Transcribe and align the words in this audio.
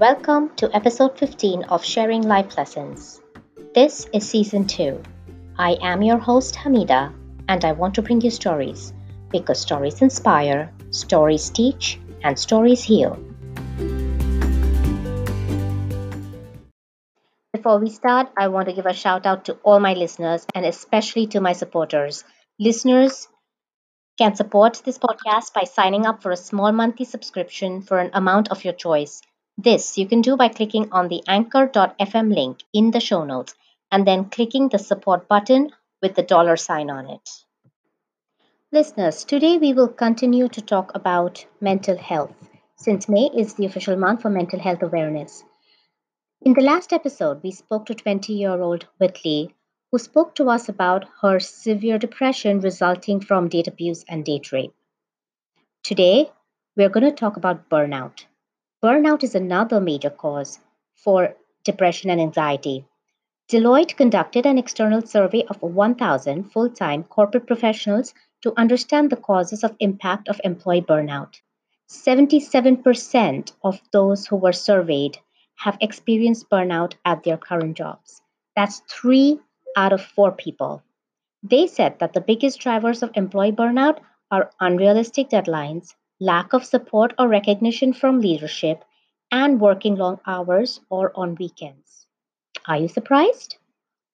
Welcome 0.00 0.54
to 0.58 0.70
episode 0.76 1.18
15 1.18 1.64
of 1.64 1.84
Sharing 1.84 2.22
Life 2.22 2.56
Lessons. 2.56 3.20
This 3.74 4.06
is 4.12 4.28
season 4.28 4.64
2. 4.64 5.02
I 5.58 5.76
am 5.82 6.02
your 6.02 6.18
host 6.18 6.54
Hamida, 6.54 7.12
and 7.48 7.64
I 7.64 7.72
want 7.72 7.96
to 7.96 8.02
bring 8.02 8.20
you 8.20 8.30
stories 8.30 8.92
because 9.30 9.60
stories 9.60 10.00
inspire, 10.00 10.72
stories 10.92 11.50
teach, 11.50 11.98
and 12.22 12.38
stories 12.38 12.80
heal. 12.80 13.18
Before 17.52 17.80
we 17.80 17.90
start, 17.90 18.28
I 18.38 18.46
want 18.46 18.68
to 18.68 18.74
give 18.74 18.86
a 18.86 18.94
shout 18.94 19.26
out 19.26 19.46
to 19.46 19.54
all 19.64 19.80
my 19.80 19.94
listeners 19.94 20.46
and 20.54 20.64
especially 20.64 21.26
to 21.34 21.40
my 21.40 21.54
supporters. 21.54 22.22
Listeners 22.60 23.26
can 24.16 24.36
support 24.36 24.80
this 24.84 24.98
podcast 24.98 25.52
by 25.52 25.64
signing 25.64 26.06
up 26.06 26.22
for 26.22 26.30
a 26.30 26.36
small 26.36 26.70
monthly 26.70 27.04
subscription 27.04 27.82
for 27.82 27.98
an 27.98 28.12
amount 28.14 28.52
of 28.52 28.62
your 28.64 28.74
choice. 28.74 29.22
This 29.60 29.98
you 29.98 30.06
can 30.06 30.20
do 30.20 30.36
by 30.36 30.46
clicking 30.46 30.92
on 30.92 31.08
the 31.08 31.20
anchor.fm 31.26 32.32
link 32.32 32.62
in 32.72 32.92
the 32.92 33.00
show 33.00 33.24
notes 33.24 33.56
and 33.90 34.06
then 34.06 34.30
clicking 34.30 34.68
the 34.68 34.78
support 34.78 35.26
button 35.26 35.72
with 36.00 36.14
the 36.14 36.22
dollar 36.22 36.56
sign 36.56 36.90
on 36.90 37.10
it. 37.10 37.28
Listeners, 38.70 39.24
today 39.24 39.58
we 39.58 39.72
will 39.72 39.88
continue 39.88 40.48
to 40.48 40.62
talk 40.62 40.94
about 40.94 41.44
mental 41.60 41.96
health 41.96 42.36
since 42.76 43.08
May 43.08 43.30
is 43.34 43.54
the 43.54 43.66
official 43.66 43.96
month 43.96 44.22
for 44.22 44.30
mental 44.30 44.60
health 44.60 44.80
awareness. 44.80 45.42
In 46.40 46.52
the 46.52 46.62
last 46.62 46.92
episode, 46.92 47.42
we 47.42 47.50
spoke 47.50 47.86
to 47.86 47.94
20 47.96 48.32
year 48.34 48.62
old 48.62 48.86
Whitley, 48.98 49.56
who 49.90 49.98
spoke 49.98 50.36
to 50.36 50.48
us 50.50 50.68
about 50.68 51.06
her 51.20 51.40
severe 51.40 51.98
depression 51.98 52.60
resulting 52.60 53.18
from 53.18 53.48
date 53.48 53.66
abuse 53.66 54.04
and 54.08 54.24
date 54.24 54.52
rape. 54.52 54.74
Today, 55.82 56.30
we're 56.76 56.90
going 56.90 57.06
to 57.06 57.10
talk 57.10 57.36
about 57.36 57.68
burnout. 57.68 58.26
Burnout 58.80 59.24
is 59.24 59.34
another 59.34 59.80
major 59.80 60.10
cause 60.10 60.60
for 60.94 61.34
depression 61.64 62.10
and 62.10 62.20
anxiety. 62.20 62.86
Deloitte 63.48 63.96
conducted 63.96 64.46
an 64.46 64.56
external 64.56 65.02
survey 65.02 65.42
of 65.48 65.60
1,000 65.60 66.44
full 66.44 66.70
time 66.70 67.02
corporate 67.02 67.48
professionals 67.48 68.14
to 68.42 68.54
understand 68.56 69.10
the 69.10 69.16
causes 69.16 69.64
of 69.64 69.74
impact 69.80 70.28
of 70.28 70.40
employee 70.44 70.80
burnout. 70.80 71.40
77% 71.90 73.52
of 73.64 73.80
those 73.90 74.28
who 74.28 74.36
were 74.36 74.52
surveyed 74.52 75.18
have 75.56 75.76
experienced 75.80 76.48
burnout 76.48 76.92
at 77.04 77.24
their 77.24 77.36
current 77.36 77.76
jobs. 77.76 78.22
That's 78.54 78.82
three 78.88 79.40
out 79.74 79.92
of 79.92 80.04
four 80.04 80.30
people. 80.30 80.84
They 81.42 81.66
said 81.66 81.98
that 81.98 82.12
the 82.12 82.20
biggest 82.20 82.60
drivers 82.60 83.02
of 83.02 83.10
employee 83.14 83.50
burnout 83.50 83.98
are 84.30 84.52
unrealistic 84.60 85.30
deadlines, 85.30 85.94
lack 86.20 86.52
of 86.52 86.64
support 86.64 87.14
or 87.18 87.28
recognition 87.28 87.92
from 87.92 88.20
leadership, 88.20 88.84
and 89.30 89.60
working 89.60 89.94
long 89.96 90.18
hours 90.26 90.80
or 90.90 91.12
on 91.14 91.34
weekends. 91.36 92.06
Are 92.66 92.76
you 92.76 92.88
surprised? 92.88 93.56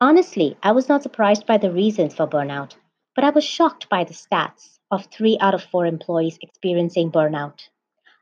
Honestly, 0.00 0.56
I 0.62 0.72
was 0.72 0.88
not 0.88 1.02
surprised 1.02 1.46
by 1.46 1.58
the 1.58 1.72
reasons 1.72 2.14
for 2.14 2.26
burnout, 2.26 2.74
but 3.14 3.24
I 3.24 3.30
was 3.30 3.44
shocked 3.44 3.88
by 3.88 4.04
the 4.04 4.14
stats 4.14 4.78
of 4.90 5.06
three 5.06 5.38
out 5.40 5.54
of 5.54 5.62
four 5.62 5.86
employees 5.86 6.38
experiencing 6.42 7.10
burnout. 7.10 7.68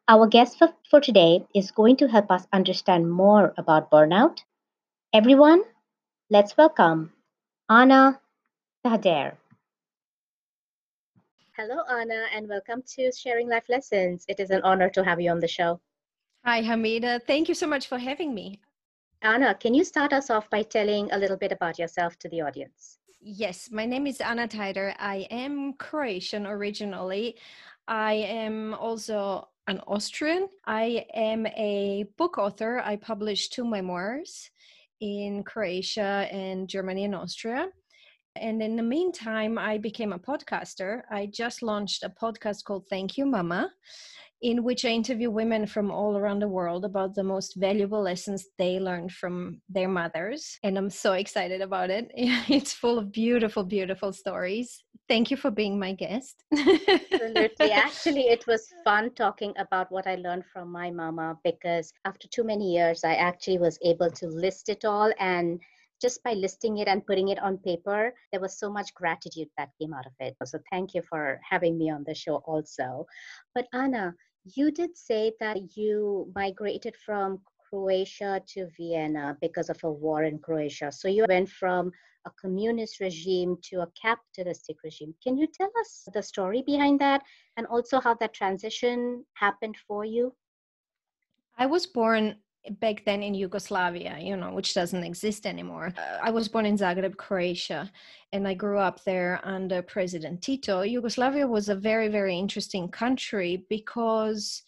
Our 0.08 0.26
guest 0.26 0.58
for, 0.58 0.72
for 0.90 1.00
today 1.00 1.46
is 1.54 1.70
going 1.70 1.96
to 1.96 2.08
help 2.08 2.30
us 2.30 2.46
understand 2.52 3.10
more 3.10 3.54
about 3.56 3.90
burnout. 3.90 4.38
Everyone, 5.12 5.62
let's 6.30 6.56
welcome 6.56 7.12
Anna 7.68 8.20
Tajder. 8.84 9.36
Hello, 11.64 11.84
Anna, 11.88 12.24
and 12.34 12.48
welcome 12.48 12.82
to 12.96 13.12
Sharing 13.12 13.48
Life 13.48 13.68
Lessons. 13.68 14.24
It 14.26 14.40
is 14.40 14.50
an 14.50 14.62
honor 14.62 14.90
to 14.90 15.04
have 15.04 15.20
you 15.20 15.30
on 15.30 15.38
the 15.38 15.46
show. 15.46 15.80
Hi, 16.44 16.60
Hamida. 16.60 17.20
Thank 17.24 17.48
you 17.48 17.54
so 17.54 17.68
much 17.68 17.86
for 17.86 17.98
having 17.98 18.34
me. 18.34 18.58
Anna, 19.22 19.54
can 19.54 19.72
you 19.72 19.84
start 19.84 20.12
us 20.12 20.28
off 20.28 20.50
by 20.50 20.64
telling 20.64 21.12
a 21.12 21.18
little 21.18 21.36
bit 21.36 21.52
about 21.52 21.78
yourself 21.78 22.18
to 22.18 22.28
the 22.30 22.40
audience? 22.40 22.98
Yes, 23.20 23.68
my 23.70 23.86
name 23.86 24.08
is 24.08 24.20
Anna 24.20 24.48
Tajder. 24.48 24.96
I 24.98 25.28
am 25.30 25.74
Croatian 25.74 26.48
originally. 26.48 27.36
I 27.86 28.14
am 28.14 28.74
also 28.74 29.46
an 29.68 29.80
Austrian. 29.86 30.48
I 30.66 31.06
am 31.14 31.46
a 31.46 32.06
book 32.18 32.38
author. 32.38 32.82
I 32.84 32.96
published 32.96 33.52
two 33.52 33.64
memoirs 33.64 34.50
in 34.98 35.44
Croatia 35.44 36.26
and 36.32 36.66
Germany 36.66 37.04
and 37.04 37.14
Austria. 37.14 37.68
And 38.36 38.62
in 38.62 38.76
the 38.76 38.82
meantime, 38.82 39.58
I 39.58 39.78
became 39.78 40.12
a 40.12 40.18
podcaster. 40.18 41.02
I 41.10 41.26
just 41.26 41.62
launched 41.62 42.02
a 42.02 42.10
podcast 42.10 42.64
called 42.64 42.86
Thank 42.88 43.18
You 43.18 43.26
Mama, 43.26 43.70
in 44.40 44.64
which 44.64 44.84
I 44.84 44.88
interview 44.88 45.30
women 45.30 45.66
from 45.66 45.90
all 45.90 46.16
around 46.16 46.40
the 46.40 46.48
world 46.48 46.84
about 46.84 47.14
the 47.14 47.22
most 47.22 47.54
valuable 47.56 48.02
lessons 48.02 48.46
they 48.58 48.80
learned 48.80 49.12
from 49.12 49.60
their 49.68 49.88
mothers. 49.88 50.58
And 50.62 50.78
I'm 50.78 50.90
so 50.90 51.12
excited 51.12 51.60
about 51.60 51.90
it. 51.90 52.10
It's 52.48 52.72
full 52.72 52.98
of 52.98 53.12
beautiful, 53.12 53.64
beautiful 53.64 54.12
stories. 54.12 54.82
Thank 55.08 55.30
you 55.30 55.36
for 55.36 55.50
being 55.50 55.78
my 55.78 55.92
guest. 55.92 56.42
Absolutely. 56.52 57.70
Actually, 57.72 58.28
it 58.28 58.46
was 58.46 58.66
fun 58.82 59.10
talking 59.14 59.52
about 59.58 59.92
what 59.92 60.06
I 60.06 60.14
learned 60.14 60.44
from 60.52 60.72
my 60.72 60.90
mama 60.90 61.36
because 61.44 61.92
after 62.06 62.28
too 62.28 62.44
many 62.44 62.72
years, 62.72 63.04
I 63.04 63.14
actually 63.14 63.58
was 63.58 63.78
able 63.84 64.10
to 64.10 64.26
list 64.26 64.68
it 64.70 64.84
all 64.84 65.12
and 65.18 65.60
just 66.02 66.22
by 66.24 66.32
listing 66.34 66.78
it 66.78 66.88
and 66.88 67.06
putting 67.06 67.28
it 67.28 67.38
on 67.38 67.56
paper, 67.58 68.12
there 68.32 68.40
was 68.40 68.58
so 68.58 68.68
much 68.68 68.92
gratitude 68.94 69.48
that 69.56 69.70
came 69.80 69.94
out 69.94 70.04
of 70.04 70.12
it. 70.18 70.36
So 70.44 70.58
thank 70.70 70.94
you 70.94 71.02
for 71.08 71.40
having 71.48 71.78
me 71.78 71.90
on 71.90 72.04
the 72.04 72.14
show 72.14 72.36
also. 72.44 73.06
But 73.54 73.68
Anna, 73.72 74.14
you 74.56 74.72
did 74.72 74.96
say 74.96 75.32
that 75.38 75.76
you 75.76 76.30
migrated 76.34 76.96
from 76.96 77.40
Croatia 77.70 78.42
to 78.48 78.68
Vienna 78.76 79.36
because 79.40 79.70
of 79.70 79.78
a 79.84 79.90
war 79.90 80.24
in 80.24 80.38
Croatia. 80.38 80.90
So 80.90 81.08
you 81.08 81.24
went 81.28 81.48
from 81.48 81.92
a 82.26 82.30
communist 82.40 83.00
regime 83.00 83.56
to 83.70 83.82
a 83.82 83.88
capitalistic 84.00 84.76
regime. 84.84 85.14
Can 85.22 85.38
you 85.38 85.46
tell 85.46 85.70
us 85.80 86.08
the 86.12 86.22
story 86.22 86.62
behind 86.66 87.00
that 87.00 87.22
and 87.56 87.66
also 87.66 88.00
how 88.00 88.14
that 88.14 88.34
transition 88.34 89.24
happened 89.34 89.76
for 89.86 90.04
you? 90.04 90.34
I 91.56 91.66
was 91.66 91.86
born 91.86 92.36
back 92.80 93.04
then 93.04 93.22
in 93.22 93.34
Yugoslavia, 93.34 94.18
you 94.20 94.36
know, 94.36 94.52
which 94.52 94.74
doesn't 94.74 95.04
exist 95.04 95.46
anymore. 95.46 95.92
Uh, 95.96 96.18
I 96.22 96.30
was 96.30 96.48
born 96.48 96.66
in 96.66 96.76
Zagreb, 96.76 97.16
Croatia, 97.16 97.90
and 98.32 98.46
I 98.46 98.54
grew 98.54 98.78
up 98.78 99.02
there 99.04 99.40
under 99.42 99.82
President 99.82 100.42
Tito. 100.42 100.82
Yugoslavia 100.82 101.46
was 101.46 101.68
a 101.68 101.74
very, 101.74 102.08
very 102.08 102.38
interesting 102.38 102.88
country 102.88 103.66
because 103.68 104.62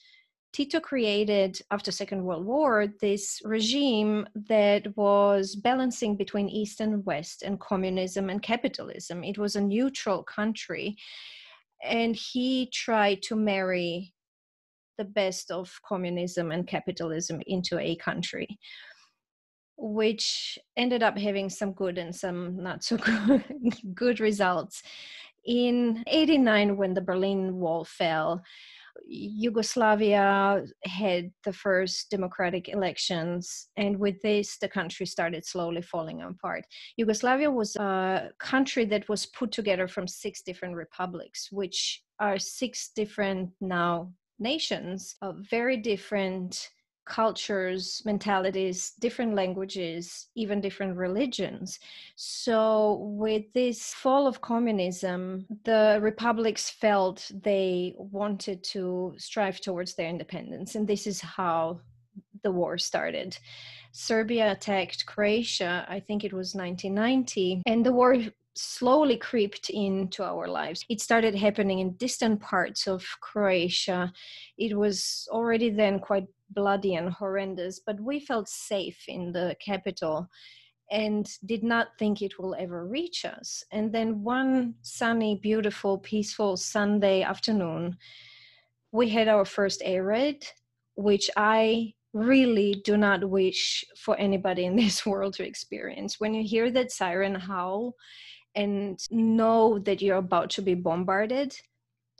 Tito 0.52 0.78
created 0.78 1.60
after 1.72 1.90
Second 1.90 2.24
World 2.24 2.46
War 2.46 2.86
this 3.00 3.42
regime 3.44 4.26
that 4.48 4.96
was 4.96 5.56
balancing 5.56 6.16
between 6.16 6.48
East 6.48 6.80
and 6.80 7.04
West 7.04 7.42
and 7.42 7.58
communism 7.58 8.30
and 8.30 8.40
capitalism. 8.40 9.24
It 9.24 9.36
was 9.36 9.56
a 9.56 9.60
neutral 9.60 10.22
country. 10.22 10.96
And 11.82 12.14
he 12.14 12.70
tried 12.72 13.22
to 13.22 13.36
marry 13.36 14.13
the 14.98 15.04
best 15.04 15.50
of 15.50 15.70
communism 15.86 16.50
and 16.50 16.66
capitalism 16.66 17.40
into 17.46 17.78
a 17.78 17.96
country 17.96 18.58
which 19.76 20.56
ended 20.76 21.02
up 21.02 21.18
having 21.18 21.50
some 21.50 21.72
good 21.72 21.98
and 21.98 22.14
some 22.14 22.56
not 22.62 22.84
so 22.84 22.96
good, 22.96 23.44
good 23.94 24.20
results 24.20 24.82
in 25.46 26.02
89 26.06 26.76
when 26.76 26.94
the 26.94 27.00
berlin 27.00 27.56
wall 27.56 27.84
fell 27.84 28.42
Yugoslavia 29.06 30.64
had 30.84 31.30
the 31.44 31.52
first 31.52 32.10
democratic 32.10 32.68
elections, 32.68 33.68
and 33.76 33.98
with 33.98 34.20
this, 34.22 34.56
the 34.58 34.68
country 34.68 35.06
started 35.06 35.44
slowly 35.44 35.82
falling 35.82 36.22
apart. 36.22 36.64
Yugoslavia 36.96 37.50
was 37.50 37.76
a 37.76 38.30
country 38.38 38.84
that 38.86 39.08
was 39.08 39.26
put 39.26 39.52
together 39.52 39.88
from 39.88 40.06
six 40.06 40.42
different 40.42 40.76
republics, 40.76 41.48
which 41.50 42.02
are 42.20 42.38
six 42.38 42.90
different 42.94 43.50
now 43.60 44.12
nations 44.38 45.16
of 45.22 45.38
very 45.50 45.76
different 45.76 46.70
cultures, 47.04 48.02
mentalities, 48.04 48.92
different 49.00 49.34
languages, 49.34 50.28
even 50.34 50.60
different 50.60 50.96
religions. 50.96 51.78
So, 52.16 52.98
with 53.16 53.52
this 53.52 53.92
fall 53.92 54.26
of 54.26 54.40
communism, 54.40 55.46
the 55.64 55.98
republics 56.00 56.70
felt 56.70 57.30
they 57.42 57.94
wanted 57.98 58.64
to 58.64 59.14
strive 59.18 59.60
towards 59.60 59.94
their 59.94 60.08
independence, 60.08 60.74
and 60.74 60.88
this 60.88 61.06
is 61.06 61.20
how 61.20 61.80
the 62.42 62.50
war 62.50 62.78
started. 62.78 63.36
Serbia 63.92 64.52
attacked 64.52 65.06
Croatia, 65.06 65.86
I 65.88 66.00
think 66.00 66.24
it 66.24 66.32
was 66.32 66.54
1990, 66.54 67.62
and 67.66 67.84
the 67.84 67.92
war 67.92 68.16
slowly 68.56 69.16
crept 69.16 69.70
into 69.70 70.22
our 70.22 70.46
lives. 70.46 70.84
It 70.88 71.00
started 71.00 71.34
happening 71.34 71.80
in 71.80 71.96
distant 71.96 72.40
parts 72.40 72.86
of 72.86 73.04
Croatia. 73.20 74.12
It 74.58 74.76
was 74.76 75.28
already 75.30 75.70
then 75.70 75.98
quite 75.98 76.26
bloody 76.50 76.94
and 76.94 77.10
horrendous, 77.10 77.80
but 77.80 78.00
we 78.00 78.20
felt 78.20 78.48
safe 78.48 79.04
in 79.08 79.32
the 79.32 79.56
capital 79.64 80.28
and 80.90 81.28
did 81.46 81.64
not 81.64 81.88
think 81.98 82.22
it 82.22 82.38
will 82.38 82.54
ever 82.56 82.86
reach 82.86 83.24
us. 83.24 83.64
And 83.72 83.92
then 83.92 84.22
one 84.22 84.74
sunny, 84.82 85.40
beautiful, 85.42 85.98
peaceful 85.98 86.56
Sunday 86.56 87.22
afternoon, 87.22 87.96
we 88.92 89.08
had 89.08 89.28
our 89.28 89.44
first 89.44 89.82
air 89.84 90.04
raid, 90.04 90.46
which 90.94 91.30
I 91.36 91.94
really 92.12 92.80
do 92.84 92.96
not 92.96 93.28
wish 93.28 93.84
for 93.96 94.16
anybody 94.16 94.66
in 94.66 94.76
this 94.82 95.04
world 95.04 95.34
to 95.34 95.46
experience. 95.46 96.20
When 96.20 96.34
you 96.34 96.46
hear 96.46 96.70
that 96.70 96.92
siren 96.92 97.34
howl 97.34 97.94
and 98.54 98.98
know 99.10 99.78
that 99.80 100.00
you're 100.00 100.18
about 100.18 100.50
to 100.50 100.62
be 100.62 100.74
bombarded, 100.74 101.56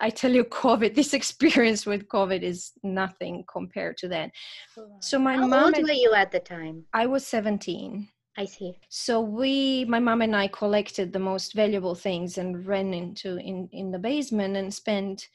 I 0.01 0.11
tell 0.11 0.33
you, 0.33 0.45
COVID, 0.63 0.95
this 0.95 1.15
experience 1.15 1.87
with 1.87 2.09
COVID 2.09 2.43
is 2.43 2.73
nothing 2.83 3.45
compared 3.51 3.97
to 3.99 4.09
that. 4.09 4.31
So 5.01 5.19
my 5.19 5.35
How 5.35 5.47
mom. 5.47 5.51
How 5.53 5.67
old 5.67 5.89
were 5.89 5.93
you 5.93 6.13
at 6.15 6.33
the 6.33 6.41
time? 6.41 6.85
I 6.93 7.07
was 7.07 7.27
17. 7.27 8.09
I 8.37 8.47
see. 8.47 8.77
So 8.89 9.21
we, 9.21 9.85
my 9.85 10.01
mom 10.01 10.23
and 10.23 10.35
I, 10.35 10.49
collected 10.49 11.13
the 11.13 11.21
most 11.21 11.55
valuable 11.55 11.95
things 11.95 12.39
and 12.39 12.67
ran 12.67 12.93
into 12.93 13.37
in 13.37 13.69
in 13.73 13.93
the 13.93 13.99
basement 13.99 14.57
and 14.57 14.75
spent 14.75 15.29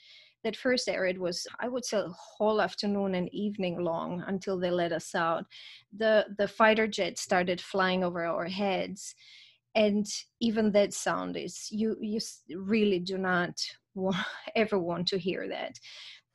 that 0.43 0.55
first 0.55 0.87
area 0.87 1.13
it 1.13 1.19
was 1.19 1.45
i 1.59 1.67
would 1.67 1.83
say 1.83 1.97
a 1.97 2.07
whole 2.09 2.61
afternoon 2.61 3.15
and 3.15 3.33
evening 3.33 3.83
long 3.83 4.23
until 4.27 4.57
they 4.57 4.71
let 4.71 4.91
us 4.91 5.13
out 5.15 5.45
the 5.97 6.25
the 6.37 6.47
fighter 6.47 6.87
jets 6.87 7.21
started 7.21 7.59
flying 7.59 8.03
over 8.03 8.23
our 8.23 8.45
heads 8.45 9.15
and 9.75 10.05
even 10.39 10.71
that 10.71 10.93
sound 10.93 11.37
is 11.37 11.67
you 11.71 11.97
you 12.01 12.19
really 12.55 12.99
do 12.99 13.17
not 13.17 13.51
want, 13.95 14.17
ever 14.55 14.79
want 14.79 15.07
to 15.07 15.17
hear 15.17 15.47
that 15.47 15.77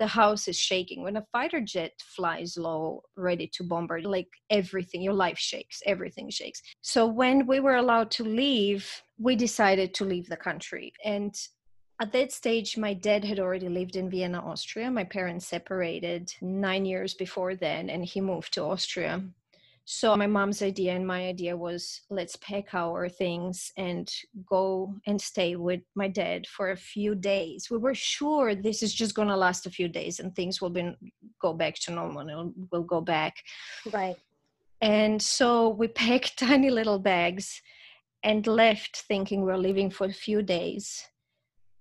the 0.01 0.07
house 0.07 0.49
is 0.49 0.59
shaking 0.59 1.03
when 1.03 1.17
a 1.17 1.27
fighter 1.31 1.61
jet 1.61 1.93
flies 1.99 2.57
low 2.57 3.03
ready 3.17 3.49
to 3.55 3.63
bombard 3.63 4.05
like 4.05 4.29
everything 4.51 5.03
your 5.03 5.13
life 5.13 5.39
shakes 5.39 5.81
everything 5.87 6.29
shakes 6.31 6.61
so 6.83 7.07
when 7.07 7.47
we 7.47 7.61
were 7.61 7.77
allowed 7.77 8.11
to 8.11 8.25
leave 8.25 9.03
we 9.19 9.37
decided 9.37 9.95
to 9.95 10.05
leave 10.05 10.29
the 10.29 10.37
country 10.37 10.93
and 11.05 11.35
at 12.01 12.13
that 12.13 12.33
stage, 12.33 12.77
my 12.77 12.93
dad 12.93 13.25
had 13.25 13.39
already 13.39 13.69
lived 13.69 13.95
in 13.95 14.11
Vienna, 14.11 14.41
Austria. 14.41 14.91
My 14.91 15.05
parents 15.05 15.47
separated 15.47 16.33
nine 16.43 16.85
years 16.85 17.15
before 17.15 17.55
then, 17.55 17.89
and 17.89 18.05
he 18.05 18.21
moved 18.21 18.53
to 18.55 18.65
Austria. 18.65 19.23
So, 19.87 20.17
my 20.17 20.27
mom's 20.27 20.63
idea 20.63 20.95
and 20.95 21.07
my 21.07 21.27
idea 21.27 21.55
was 21.57 22.01
let's 22.09 22.37
pack 22.37 22.73
our 22.73 23.09
things 23.09 23.71
and 23.77 24.11
go 24.49 24.95
and 25.07 25.21
stay 25.21 25.57
with 25.57 25.81
my 25.95 26.09
dad 26.09 26.47
for 26.47 26.71
a 26.71 26.77
few 26.77 27.15
days. 27.15 27.69
We 27.71 27.77
were 27.77 27.95
sure 27.95 28.55
this 28.55 28.83
is 28.83 28.95
just 28.95 29.15
going 29.15 29.29
to 29.29 29.37
last 29.37 29.67
a 29.67 29.71
few 29.71 29.89
days 29.89 30.21
and 30.21 30.35
things 30.35 30.63
will 30.63 30.71
be, 30.71 30.95
go 31.41 31.53
back 31.53 31.75
to 31.81 31.93
normal 31.93 32.27
and 32.29 32.55
we'll 32.73 32.83
go 32.83 33.03
back. 33.03 33.37
Right. 33.93 34.17
And 34.81 35.21
so, 35.21 35.69
we 35.69 35.89
packed 35.89 36.39
tiny 36.39 36.71
little 36.71 36.99
bags 36.99 37.61
and 38.23 38.47
left 38.47 39.03
thinking 39.07 39.43
we're 39.43 39.59
leaving 39.59 39.91
for 39.91 40.07
a 40.07 40.13
few 40.13 40.41
days 40.41 41.05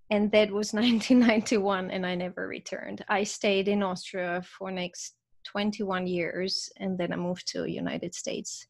and 0.10 0.30
that 0.32 0.52
was 0.52 0.74
1991 0.74 1.90
and 1.90 2.06
i 2.06 2.14
never 2.14 2.48
returned 2.48 3.04
i 3.08 3.24
stayed 3.24 3.70
in 3.70 3.82
austria 3.82 4.42
for 4.58 4.70
next 4.70 5.16
21 5.44 6.08
years 6.08 6.70
and 6.78 6.98
then 6.98 7.14
i 7.14 7.16
moved 7.16 7.48
to 7.48 7.70
united 7.70 8.14
states 8.14 8.68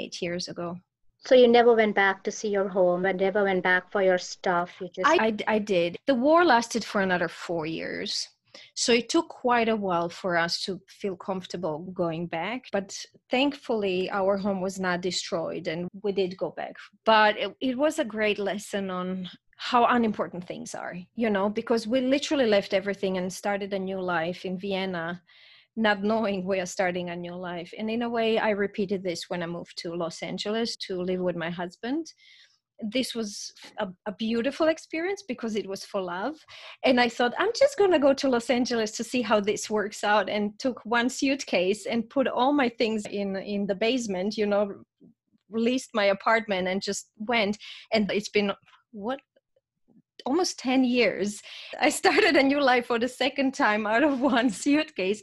eight 0.00 0.20
years 0.20 0.48
ago 0.48 0.76
so 1.18 1.34
you 1.34 1.48
never 1.48 1.74
went 1.74 1.94
back 1.94 2.22
to 2.22 2.30
see 2.30 2.48
your 2.48 2.68
home 2.68 3.04
and 3.04 3.18
never 3.18 3.42
went 3.44 3.62
back 3.62 3.90
for 3.90 4.02
your 4.02 4.18
stuff 4.18 4.74
you 4.80 4.88
just 4.94 5.08
I, 5.08 5.34
I, 5.46 5.58
did 5.58 5.96
the 6.06 6.14
war 6.14 6.44
lasted 6.44 6.84
for 6.84 7.00
another 7.00 7.28
four 7.28 7.66
years 7.66 8.28
so 8.74 8.92
it 8.92 9.08
took 9.08 9.28
quite 9.28 9.68
a 9.68 9.76
while 9.76 10.08
for 10.08 10.36
us 10.36 10.60
to 10.62 10.80
feel 10.86 11.16
comfortable 11.16 11.78
going 11.92 12.26
back. 12.26 12.66
But 12.72 12.96
thankfully, 13.30 14.10
our 14.10 14.36
home 14.36 14.60
was 14.60 14.78
not 14.78 15.00
destroyed 15.00 15.68
and 15.68 15.88
we 16.02 16.12
did 16.12 16.36
go 16.36 16.50
back. 16.50 16.76
But 17.04 17.38
it, 17.38 17.56
it 17.60 17.78
was 17.78 17.98
a 17.98 18.04
great 18.04 18.38
lesson 18.38 18.90
on 18.90 19.28
how 19.56 19.86
unimportant 19.86 20.46
things 20.46 20.74
are, 20.74 20.96
you 21.14 21.30
know, 21.30 21.48
because 21.48 21.86
we 21.86 22.00
literally 22.00 22.46
left 22.46 22.74
everything 22.74 23.16
and 23.16 23.32
started 23.32 23.72
a 23.72 23.78
new 23.78 24.00
life 24.00 24.44
in 24.44 24.58
Vienna, 24.58 25.22
not 25.76 26.02
knowing 26.02 26.44
we 26.44 26.58
are 26.58 26.66
starting 26.66 27.10
a 27.10 27.16
new 27.16 27.34
life. 27.34 27.72
And 27.76 27.90
in 27.90 28.02
a 28.02 28.08
way, 28.08 28.38
I 28.38 28.50
repeated 28.50 29.02
this 29.02 29.28
when 29.28 29.42
I 29.42 29.46
moved 29.46 29.76
to 29.78 29.94
Los 29.94 30.22
Angeles 30.22 30.76
to 30.88 31.02
live 31.02 31.20
with 31.20 31.36
my 31.36 31.50
husband. 31.50 32.06
This 32.80 33.14
was 33.14 33.52
a, 33.78 33.88
a 34.06 34.12
beautiful 34.12 34.68
experience 34.68 35.22
because 35.26 35.54
it 35.54 35.66
was 35.66 35.84
for 35.84 36.00
love. 36.00 36.36
And 36.82 37.00
I 37.00 37.08
thought, 37.08 37.34
I'm 37.38 37.52
just 37.58 37.76
going 37.78 37.92
to 37.92 37.98
go 37.98 38.14
to 38.14 38.28
Los 38.28 38.48
Angeles 38.48 38.90
to 38.92 39.04
see 39.04 39.22
how 39.22 39.40
this 39.40 39.68
works 39.68 40.02
out. 40.02 40.28
And 40.30 40.58
took 40.58 40.80
one 40.84 41.10
suitcase 41.10 41.86
and 41.86 42.08
put 42.08 42.26
all 42.26 42.52
my 42.52 42.70
things 42.70 43.04
in, 43.06 43.36
in 43.36 43.66
the 43.66 43.74
basement, 43.74 44.36
you 44.36 44.46
know, 44.46 44.72
released 45.50 45.90
my 45.94 46.06
apartment 46.06 46.68
and 46.68 46.82
just 46.82 47.10
went. 47.18 47.58
And 47.92 48.10
it's 48.10 48.30
been 48.30 48.52
what 48.92 49.20
almost 50.24 50.58
10 50.58 50.84
years. 50.84 51.40
I 51.80 51.90
started 51.90 52.36
a 52.36 52.42
new 52.42 52.60
life 52.60 52.86
for 52.86 52.98
the 52.98 53.08
second 53.08 53.54
time 53.54 53.86
out 53.86 54.02
of 54.02 54.20
one 54.34 54.50
suitcase. 54.50 55.22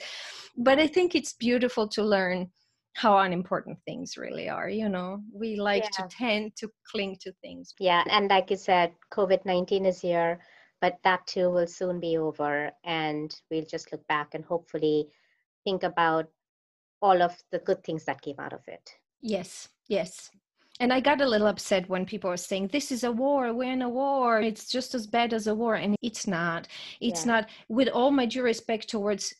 But 0.57 0.79
I 0.79 0.87
think 0.87 1.15
it's 1.15 1.33
beautiful 1.33 1.87
to 1.89 2.03
learn 2.03 2.51
how 2.93 3.17
unimportant 3.17 3.79
things 3.85 4.17
really 4.17 4.49
are. 4.49 4.69
You 4.69 4.89
know, 4.89 5.21
we 5.33 5.55
like 5.55 5.83
yeah. 5.83 6.05
to 6.05 6.15
tend 6.15 6.55
to 6.57 6.69
cling 6.91 7.17
to 7.21 7.31
things. 7.41 7.73
Yeah. 7.79 8.03
And 8.09 8.29
like 8.29 8.51
you 8.51 8.57
said, 8.57 8.93
COVID 9.11 9.45
19 9.45 9.85
is 9.85 9.99
here, 9.99 10.39
but 10.81 10.97
that 11.03 11.25
too 11.27 11.49
will 11.49 11.67
soon 11.67 11.99
be 11.99 12.17
over. 12.17 12.71
And 12.83 13.35
we'll 13.49 13.65
just 13.65 13.91
look 13.91 14.05
back 14.07 14.35
and 14.35 14.45
hopefully 14.45 15.07
think 15.63 15.83
about 15.83 16.27
all 17.01 17.21
of 17.21 17.35
the 17.51 17.59
good 17.59 17.83
things 17.83 18.05
that 18.05 18.21
came 18.21 18.39
out 18.39 18.53
of 18.53 18.61
it. 18.67 18.91
Yes. 19.21 19.69
Yes 19.87 20.29
and 20.79 20.91
I 20.91 20.99
got 20.99 21.21
a 21.21 21.27
little 21.27 21.47
upset 21.47 21.87
when 21.87 22.05
people 22.05 22.29
were 22.29 22.37
saying, 22.37 22.67
This 22.67 22.91
is 22.91 23.03
a 23.03 23.11
war, 23.11 23.53
we're 23.53 23.71
in 23.71 23.81
a 23.81 23.89
war, 23.89 24.41
it's 24.41 24.67
just 24.67 24.95
as 24.95 25.05
bad 25.05 25.33
as 25.33 25.47
a 25.47 25.55
war. 25.55 25.75
And 25.75 25.95
it's 26.01 26.27
not. 26.27 26.67
It's 26.99 27.25
yeah. 27.25 27.31
not, 27.31 27.49
with 27.69 27.89
all 27.89 28.11
my 28.11 28.25
due 28.25 28.43
respect 28.43 28.89
towards 28.89 29.33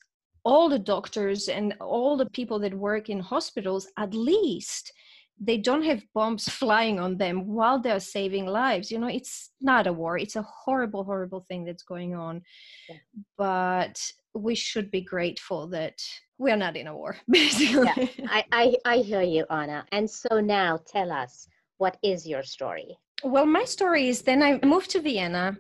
all 0.46 0.70
the 0.70 0.80
doctors 0.80 1.48
and 1.48 1.74
all 1.80 2.18
the 2.18 2.30
people 2.30 2.60
that 2.60 2.74
work 2.74 3.10
in 3.10 3.20
hospitals, 3.20 3.88
at 3.98 4.14
least 4.14 4.92
they 5.40 5.58
don't 5.58 5.84
have 5.84 6.04
bombs 6.14 6.46
flying 6.62 7.00
on 7.00 7.18
them 7.18 7.48
while 7.48 7.80
they're 7.80 8.00
saving 8.00 8.46
lives. 8.46 8.92
You 8.92 9.00
know, 9.00 9.08
it's 9.08 9.52
not 9.62 9.88
a 9.88 9.94
war, 9.94 10.18
it's 10.18 10.36
a 10.36 10.44
horrible, 10.44 11.04
horrible 11.04 11.46
thing 11.48 11.64
that's 11.66 11.84
going 11.84 12.16
on. 12.16 12.42
Yeah. 12.90 12.96
But 13.38 14.00
we 14.34 14.56
should 14.56 14.90
be 14.90 15.02
grateful 15.02 15.68
that 15.68 16.02
we 16.38 16.52
are 16.52 16.58
not 16.58 16.76
in 16.76 16.88
a 16.88 16.96
war 16.96 17.16
basically 17.30 17.88
yeah, 17.96 18.28
I, 18.30 18.44
I 18.52 18.76
i 18.86 18.98
hear 18.98 19.22
you 19.22 19.46
anna 19.50 19.86
and 19.92 20.10
so 20.10 20.40
now 20.40 20.80
tell 20.88 21.12
us 21.12 21.48
what 21.78 21.98
is 22.04 22.28
your 22.28 22.44
story 22.44 22.98
well 23.24 23.46
my 23.46 23.64
story 23.64 24.10
is 24.10 24.22
then 24.22 24.42
i 24.42 24.60
moved 24.64 24.90
to 24.92 25.02
vienna 25.02 25.58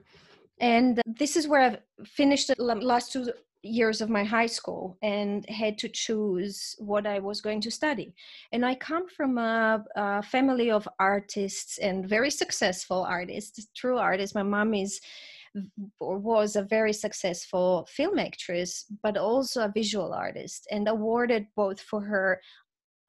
and 0.59 1.01
this 1.05 1.35
is 1.35 1.47
where 1.47 1.61
i've 1.61 2.07
finished 2.07 2.47
the 2.47 2.55
last 2.63 3.11
two 3.13 3.31
years 3.63 4.01
of 4.01 4.09
my 4.09 4.23
high 4.23 4.45
school 4.45 4.97
and 5.01 5.49
had 5.49 5.77
to 5.79 5.87
choose 5.89 6.75
what 6.77 7.07
I 7.07 7.19
was 7.19 7.41
going 7.41 7.61
to 7.61 7.71
study. 7.71 8.13
And 8.51 8.65
I 8.65 8.75
come 8.75 9.07
from 9.07 9.37
a, 9.37 9.83
a, 9.95 10.21
family 10.21 10.69
of 10.69 10.87
artists 10.99 11.77
and 11.77 12.07
very 12.07 12.29
successful 12.29 13.03
artists, 13.03 13.67
true 13.75 13.97
artists. 13.97 14.35
My 14.35 14.43
mom 14.43 14.73
is 14.73 14.99
or 15.99 16.17
was 16.17 16.55
a 16.55 16.63
very 16.63 16.93
successful 16.93 17.87
film 17.89 18.17
actress, 18.19 18.85
but 19.03 19.17
also 19.17 19.63
a 19.63 19.71
visual 19.71 20.13
artist, 20.13 20.67
and 20.71 20.87
awarded 20.87 21.45
both 21.55 21.79
for 21.79 22.01
her 22.01 22.41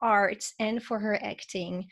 arts 0.01 0.53
and 0.59 0.83
for 0.83 0.99
her 0.99 1.17
acting. 1.23 1.87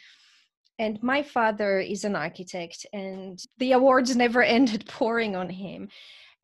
And 0.80 1.02
my 1.02 1.24
father 1.24 1.80
is 1.80 2.04
an 2.04 2.16
architect, 2.16 2.86
and 2.94 3.40
the 3.58 3.72
awards 3.72 4.16
never 4.16 4.44
ended 4.58 4.86
pouring 4.88 5.36
on 5.36 5.50
him 5.50 5.90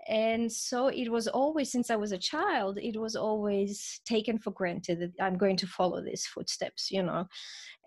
and 0.10 0.52
so 0.52 0.88
it 0.88 1.10
was 1.10 1.28
always 1.28 1.72
since 1.72 1.90
i 1.90 1.96
was 1.96 2.12
a 2.12 2.18
child 2.18 2.78
it 2.82 3.00
was 3.00 3.16
always 3.16 4.02
taken 4.06 4.38
for 4.38 4.52
granted 4.52 5.00
that 5.00 5.24
i'm 5.24 5.38
going 5.38 5.56
to 5.56 5.68
follow 5.68 6.04
these 6.04 6.26
footsteps 6.26 6.90
you 6.92 7.04
know? 7.04 7.26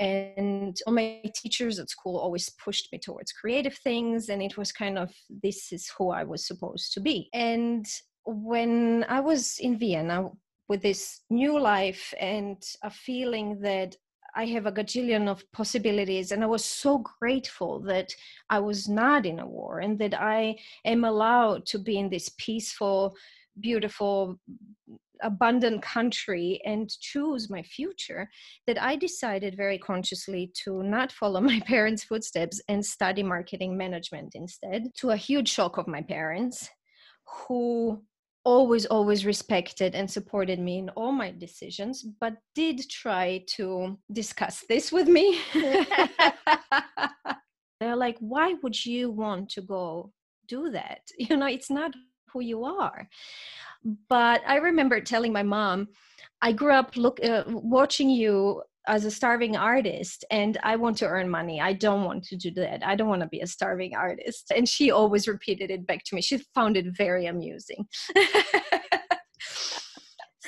And 0.00 0.76
all 0.86 0.94
my 0.94 1.22
teachers 1.34 1.78
at 1.78 1.90
school 1.90 2.18
always 2.18 2.48
pushed 2.48 2.88
me 2.92 2.98
towards 2.98 3.32
creative 3.32 3.74
things 3.74 4.28
and 4.28 4.42
it 4.42 4.56
was 4.56 4.72
kind 4.72 4.98
of 4.98 5.12
this 5.42 5.72
is 5.72 5.90
who 5.96 6.10
i 6.10 6.24
was 6.24 6.46
supposed 6.46 6.92
to 6.94 7.00
be. 7.00 7.28
And 7.32 7.86
when 8.24 9.04
i 9.08 9.20
was 9.20 9.58
in 9.60 9.78
vienna 9.78 10.30
with 10.68 10.82
this 10.82 11.20
new 11.28 11.58
life 11.60 12.14
and 12.18 12.62
a 12.82 12.90
feeling 12.90 13.60
that 13.60 13.96
I 14.34 14.46
have 14.46 14.66
a 14.66 14.72
gajillion 14.72 15.28
of 15.28 15.50
possibilities. 15.52 16.32
And 16.32 16.42
I 16.42 16.46
was 16.46 16.64
so 16.64 16.98
grateful 16.98 17.80
that 17.80 18.14
I 18.48 18.60
was 18.60 18.88
not 18.88 19.26
in 19.26 19.40
a 19.40 19.46
war 19.46 19.80
and 19.80 19.98
that 19.98 20.14
I 20.14 20.56
am 20.84 21.04
allowed 21.04 21.66
to 21.66 21.78
be 21.78 21.98
in 21.98 22.08
this 22.08 22.30
peaceful, 22.38 23.16
beautiful, 23.60 24.38
abundant 25.22 25.82
country 25.82 26.60
and 26.64 26.90
choose 27.00 27.48
my 27.48 27.62
future 27.62 28.28
that 28.66 28.80
I 28.80 28.96
decided 28.96 29.56
very 29.56 29.78
consciously 29.78 30.50
to 30.64 30.82
not 30.82 31.12
follow 31.12 31.40
my 31.52 31.60
parents' 31.60 32.04
footsteps 32.04 32.60
and 32.68 32.84
study 32.84 33.22
marketing 33.22 33.76
management 33.76 34.34
instead, 34.34 34.94
to 34.96 35.10
a 35.10 35.16
huge 35.16 35.48
shock 35.48 35.78
of 35.78 35.86
my 35.86 36.02
parents 36.02 36.68
who 37.24 38.02
always 38.44 38.86
always 38.86 39.24
respected 39.24 39.94
and 39.94 40.10
supported 40.10 40.58
me 40.58 40.78
in 40.78 40.88
all 40.90 41.12
my 41.12 41.30
decisions 41.30 42.02
but 42.20 42.34
did 42.54 42.80
try 42.90 43.44
to 43.46 43.96
discuss 44.12 44.64
this 44.68 44.90
with 44.90 45.06
me. 45.08 45.40
They're 47.80 47.96
like 47.96 48.16
why 48.20 48.54
would 48.62 48.84
you 48.84 49.10
want 49.10 49.48
to 49.50 49.62
go 49.62 50.12
do 50.48 50.70
that? 50.70 51.00
You 51.18 51.36
know 51.36 51.46
it's 51.46 51.70
not 51.70 51.92
who 52.32 52.40
you 52.40 52.64
are. 52.64 53.08
But 54.08 54.42
i 54.46 54.56
remember 54.56 55.00
telling 55.00 55.32
my 55.32 55.42
mom 55.42 55.88
i 56.40 56.52
grew 56.52 56.72
up 56.72 56.96
look 56.96 57.18
uh, 57.24 57.44
watching 57.46 58.08
you 58.10 58.62
as 58.88 59.04
a 59.04 59.10
starving 59.10 59.56
artist 59.56 60.24
and 60.30 60.58
i 60.62 60.74
want 60.76 60.96
to 60.96 61.06
earn 61.06 61.28
money. 61.28 61.60
I 61.60 61.72
don't 61.72 62.04
want 62.04 62.24
to 62.24 62.36
do 62.36 62.50
that. 62.52 62.84
I 62.84 62.96
don't 62.96 63.08
want 63.08 63.22
to 63.22 63.28
be 63.28 63.40
a 63.40 63.46
starving 63.46 63.94
artist. 63.94 64.52
And 64.54 64.68
she 64.68 64.90
always 64.90 65.28
repeated 65.28 65.70
it 65.70 65.86
back 65.86 66.02
to 66.04 66.14
me. 66.14 66.22
She 66.22 66.38
found 66.54 66.76
it 66.76 66.86
very 66.96 67.26
amusing. 67.26 67.86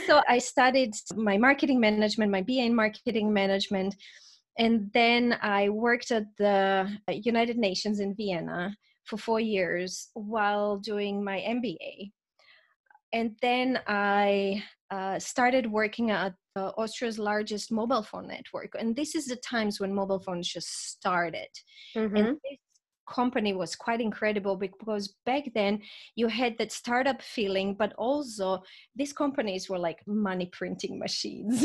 So 0.06 0.22
i 0.28 0.38
studied 0.38 0.92
my 1.16 1.38
marketing 1.38 1.80
management 1.80 2.30
my 2.30 2.42
ba 2.42 2.58
in 2.68 2.74
marketing 2.74 3.32
management 3.32 3.94
and 4.58 4.90
then 4.92 5.38
i 5.40 5.68
worked 5.68 6.10
at 6.10 6.24
the 6.36 6.88
united 7.08 7.56
nations 7.56 8.00
in 8.00 8.14
vienna 8.14 8.76
for 9.04 9.16
four 9.16 9.40
years 9.40 10.08
while 10.14 10.76
doing 10.76 11.24
my 11.24 11.38
mba 11.56 12.10
and 13.12 13.36
then 13.40 13.80
i 13.86 14.62
uh, 14.90 15.18
started 15.18 15.70
working 15.70 16.10
at 16.10 16.34
uh, 16.56 16.70
Austria's 16.76 17.18
largest 17.18 17.72
mobile 17.72 18.02
phone 18.02 18.28
network. 18.28 18.74
And 18.78 18.94
this 18.94 19.14
is 19.14 19.26
the 19.26 19.36
times 19.36 19.80
when 19.80 19.94
mobile 19.94 20.20
phones 20.20 20.48
just 20.48 20.90
started. 20.90 21.48
Mm-hmm. 21.96 22.16
And 22.16 22.26
this 22.28 22.58
company 23.08 23.52
was 23.52 23.76
quite 23.76 24.00
incredible 24.00 24.56
because 24.56 25.14
back 25.26 25.44
then 25.54 25.80
you 26.14 26.28
had 26.28 26.56
that 26.58 26.72
startup 26.72 27.20
feeling, 27.20 27.74
but 27.74 27.92
also 27.94 28.62
these 28.96 29.12
companies 29.12 29.68
were 29.68 29.78
like 29.78 29.98
money 30.06 30.46
printing 30.46 30.98
machines. 30.98 31.64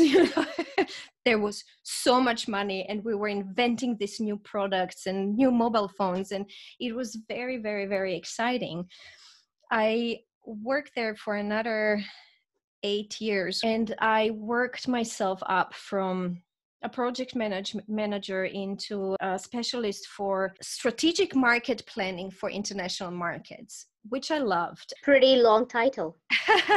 there 1.24 1.38
was 1.38 1.64
so 1.82 2.20
much 2.20 2.48
money, 2.48 2.84
and 2.88 3.04
we 3.04 3.14
were 3.14 3.28
inventing 3.28 3.96
these 3.98 4.20
new 4.20 4.36
products 4.38 5.06
and 5.06 5.36
new 5.36 5.50
mobile 5.50 5.88
phones, 5.96 6.32
and 6.32 6.50
it 6.78 6.94
was 6.94 7.18
very, 7.28 7.58
very, 7.58 7.86
very 7.86 8.16
exciting. 8.16 8.84
I 9.70 10.20
worked 10.44 10.92
there 10.96 11.14
for 11.14 11.36
another 11.36 12.02
eight 12.82 13.20
years 13.20 13.60
and 13.64 13.94
i 13.98 14.30
worked 14.30 14.88
myself 14.88 15.42
up 15.46 15.74
from 15.74 16.40
a 16.82 16.88
project 16.88 17.34
manage- 17.34 17.76
manager 17.88 18.44
into 18.44 19.16
a 19.20 19.38
specialist 19.38 20.06
for 20.06 20.54
strategic 20.62 21.34
market 21.34 21.84
planning 21.86 22.30
for 22.30 22.50
international 22.50 23.10
markets 23.10 23.86
which 24.08 24.30
i 24.30 24.38
loved 24.38 24.92
pretty 25.02 25.36
long 25.36 25.66
title 25.66 26.16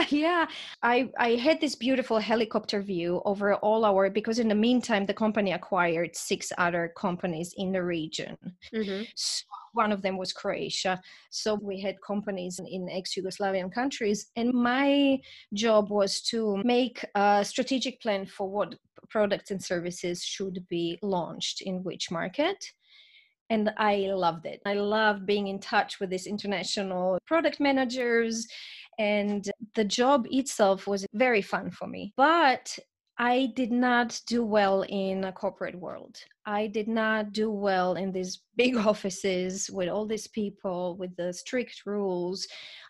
yeah 0.09 0.45
i 0.81 1.09
i 1.17 1.29
had 1.31 1.59
this 1.61 1.75
beautiful 1.75 2.19
helicopter 2.19 2.81
view 2.81 3.21
over 3.25 3.55
all 3.55 3.85
our 3.85 4.09
because 4.09 4.39
in 4.39 4.47
the 4.47 4.55
meantime 4.55 5.05
the 5.05 5.13
company 5.13 5.51
acquired 5.53 6.15
six 6.15 6.51
other 6.57 6.91
companies 6.97 7.53
in 7.57 7.71
the 7.71 7.83
region 7.83 8.37
mm-hmm. 8.73 9.03
so 9.15 9.43
one 9.73 9.91
of 9.91 10.01
them 10.01 10.17
was 10.17 10.31
Croatia. 10.31 11.01
So 11.29 11.55
we 11.55 11.81
had 11.81 11.95
companies 12.01 12.59
in 12.65 12.87
ex 12.89 13.15
Yugoslavian 13.15 13.71
countries. 13.71 14.27
And 14.35 14.53
my 14.53 15.19
job 15.53 15.89
was 15.89 16.21
to 16.29 16.61
make 16.63 17.03
a 17.15 17.43
strategic 17.43 17.99
plan 18.01 18.25
for 18.25 18.49
what 18.49 18.75
products 19.09 19.51
and 19.51 19.61
services 19.61 20.23
should 20.23 20.65
be 20.69 20.97
launched 21.01 21.61
in 21.61 21.83
which 21.83 22.09
market 22.09 22.63
and 23.53 23.71
I 23.77 23.97
loved 24.07 24.47
it. 24.47 24.61
I 24.65 24.73
loved 24.73 25.27
being 25.27 25.47
in 25.47 25.59
touch 25.59 25.99
with 25.99 26.09
these 26.09 26.25
international 26.25 27.19
product 27.27 27.59
managers, 27.59 28.47
and 28.97 29.47
the 29.75 29.83
job 29.83 30.25
itself 30.31 30.87
was 30.87 31.05
very 31.13 31.43
fun 31.43 31.69
for 31.69 31.87
me. 31.87 32.13
But 32.17 32.75
I 33.19 33.53
did 33.55 33.71
not 33.71 34.19
do 34.25 34.43
well 34.43 34.83
in 34.89 35.25
a 35.25 35.31
corporate 35.31 35.75
world. 35.75 36.17
I 36.47 36.65
did 36.65 36.87
not 36.87 37.31
do 37.31 37.51
well 37.51 37.93
in 37.93 38.11
these 38.11 38.41
big 38.55 38.75
offices 38.75 39.69
with 39.71 39.87
all 39.87 40.07
these 40.07 40.27
people, 40.27 40.97
with 40.97 41.15
the 41.15 41.31
strict 41.31 41.83
rules. 41.85 42.47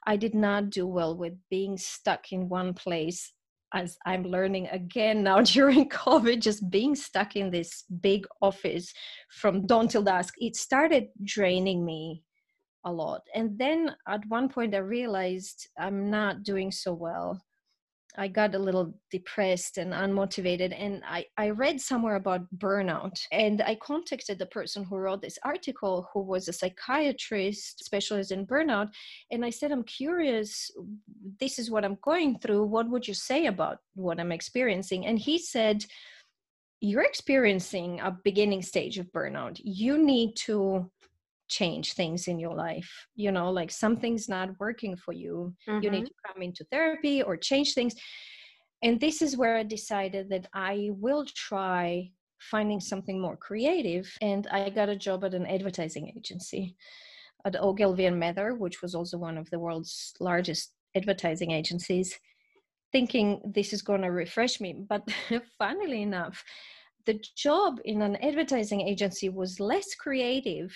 I 0.08 0.15
did 0.15 0.34
not 0.34 0.70
do 0.70 0.88
well 0.88 1.17
with 1.17 1.34
being 1.50 1.77
stuck 1.77 2.32
in 2.32 2.48
one 2.48 2.74
place, 2.74 3.34
as 3.74 3.98
I'm 4.06 4.24
learning 4.24 4.68
again 4.68 5.24
now 5.24 5.42
during 5.56 5.89
COVID, 5.89 6.39
just 6.39 6.70
being 6.70 6.96
stuck 6.96 7.36
in 7.36 7.51
this 7.51 7.84
big 8.01 8.25
office 8.42 8.94
from 9.30 9.65
dawn 9.65 9.88
till 9.88 10.03
dusk. 10.03 10.36
It 10.38 10.56
started 10.56 11.08
draining 11.24 11.86
me 11.86 12.24
a 12.86 12.92
lot. 12.92 13.22
And 13.34 13.58
then 13.58 13.96
at 14.08 14.22
one 14.27 14.50
point, 14.50 14.75
I 14.75 14.80
realized 14.80 15.68
I'm 15.80 16.10
not 16.10 16.44
doing 16.44 16.72
so 16.72 16.94
well 16.94 17.42
I 18.15 18.27
got 18.27 18.53
a 18.53 18.60
little 18.60 18.93
depressed 19.10 19.77
and 19.77 19.91
unmotivated. 19.91 20.75
And 20.77 21.01
I, 21.08 21.25
I 21.38 21.50
read 21.50 21.82
somewhere 21.82 22.15
about 22.15 22.46
burnout. 22.58 23.20
And 23.32 23.62
I 23.62 23.75
contacted 23.75 24.38
the 24.38 24.46
person 24.46 24.84
who 24.84 24.98
wrote 24.98 25.22
this 25.22 25.39
article, 25.43 26.08
who 26.13 26.22
was 26.22 26.48
a 26.48 26.53
psychiatrist 26.53 27.84
specialist 27.84 28.32
in 28.32 28.46
burnout. 28.46 28.89
And 29.32 29.43
I 29.43 29.50
said, 29.50 29.72
I'm 29.72 29.84
curious, 29.84 30.70
this 31.39 31.58
is 31.58 31.72
what 31.72 31.84
I'm 31.84 31.98
going 32.03 32.39
through. 32.39 32.65
What 32.65 32.89
would 32.89 33.08
you 33.08 33.15
say 33.15 33.48
about 33.48 33.79
what 33.96 34.20
I'm 34.20 34.32
experiencing? 34.32 35.05
And 35.08 35.17
he 35.17 35.39
said, 35.39 35.84
You're 36.82 37.03
experiencing 37.03 38.00
a 38.00 38.17
beginning 38.24 38.62
stage 38.62 39.00
of 39.00 39.12
burnout. 39.12 39.60
You 39.63 39.98
need 39.98 40.36
to 40.46 40.91
change 41.60 41.93
things 41.93 42.27
in 42.27 42.39
your 42.39 42.55
life 42.55 42.91
you 43.15 43.31
know 43.31 43.51
like 43.51 43.72
something's 43.72 44.27
not 44.27 44.50
working 44.60 44.95
for 44.95 45.13
you 45.13 45.53
mm-hmm. 45.67 45.83
you 45.83 45.89
need 45.91 46.05
mm-hmm. 46.05 46.22
to 46.22 46.27
come 46.33 46.41
into 46.41 46.63
therapy 46.72 47.22
or 47.22 47.38
change 47.38 47.74
things 47.74 47.93
and 48.81 49.00
this 49.00 49.22
is 49.22 49.38
where 49.38 49.55
i 49.57 49.63
decided 49.63 50.29
that 50.29 50.48
i 50.53 50.89
will 51.05 51.25
try 51.50 52.10
finding 52.39 52.79
something 52.79 53.22
more 53.22 53.38
creative 53.38 54.05
and 54.22 54.48
i 54.48 54.69
got 54.69 54.89
a 54.89 55.03
job 55.07 55.24
at 55.24 55.36
an 55.36 55.45
advertising 55.45 56.12
agency 56.17 56.75
at 57.45 57.62
ogilvy 57.62 58.05
and 58.05 58.19
mather 58.19 58.55
which 58.55 58.81
was 58.81 58.95
also 58.95 59.17
one 59.17 59.38
of 59.38 59.48
the 59.51 59.60
world's 59.60 60.13
largest 60.19 60.74
advertising 60.95 61.51
agencies 61.51 62.19
thinking 62.91 63.27
this 63.55 63.74
is 63.74 63.81
going 63.81 64.01
to 64.01 64.12
refresh 64.24 64.60
me 64.60 64.72
but 64.89 65.03
funnily 65.60 66.01
enough 66.01 66.43
the 67.05 67.19
job 67.36 67.79
in 67.86 68.01
an 68.01 68.15
advertising 68.29 68.81
agency 68.81 69.29
was 69.29 69.60
less 69.60 69.93
creative 69.95 70.72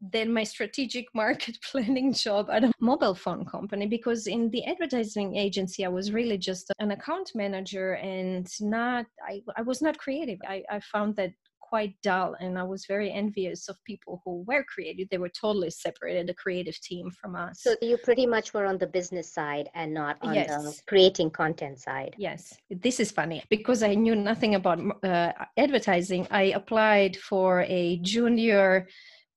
than 0.00 0.32
my 0.32 0.44
strategic 0.44 1.06
market 1.14 1.58
planning 1.62 2.12
job 2.12 2.48
at 2.50 2.64
a 2.64 2.72
mobile 2.80 3.14
phone 3.14 3.44
company 3.44 3.86
because 3.86 4.26
in 4.26 4.50
the 4.50 4.64
advertising 4.66 5.36
agency 5.36 5.84
i 5.84 5.88
was 5.88 6.12
really 6.12 6.38
just 6.38 6.72
an 6.78 6.90
account 6.90 7.30
manager 7.34 7.94
and 7.94 8.48
not 8.60 9.06
i, 9.28 9.40
I 9.56 9.62
was 9.62 9.80
not 9.82 9.98
creative. 9.98 10.38
I, 10.46 10.62
I 10.70 10.80
found 10.80 11.16
that 11.16 11.32
quite 11.60 11.94
dull 12.02 12.36
and 12.40 12.58
i 12.58 12.62
was 12.62 12.84
very 12.86 13.10
envious 13.10 13.68
of 13.68 13.76
people 13.84 14.20
who 14.24 14.44
were 14.46 14.64
creative. 14.72 15.08
They 15.08 15.18
were 15.18 15.30
totally 15.40 15.70
separated 15.70 16.26
the 16.28 16.34
creative 16.34 16.78
team 16.80 17.10
from 17.10 17.34
us. 17.34 17.62
So 17.62 17.74
you 17.80 17.96
pretty 17.96 18.26
much 18.26 18.54
were 18.54 18.66
on 18.66 18.78
the 18.78 18.86
business 18.86 19.32
side 19.32 19.70
and 19.74 19.92
not 19.92 20.18
on 20.22 20.34
yes. 20.34 20.50
the 20.50 20.80
creating 20.86 21.30
content 21.30 21.80
side. 21.80 22.14
Yes. 22.18 22.54
This 22.70 23.00
is 23.00 23.10
funny. 23.10 23.42
Because 23.48 23.82
i 23.82 23.94
knew 23.94 24.14
nothing 24.14 24.54
about 24.54 24.78
uh, 25.02 25.32
advertising 25.56 26.26
i 26.30 26.44
applied 26.60 27.16
for 27.16 27.62
a 27.62 27.98
junior 28.02 28.86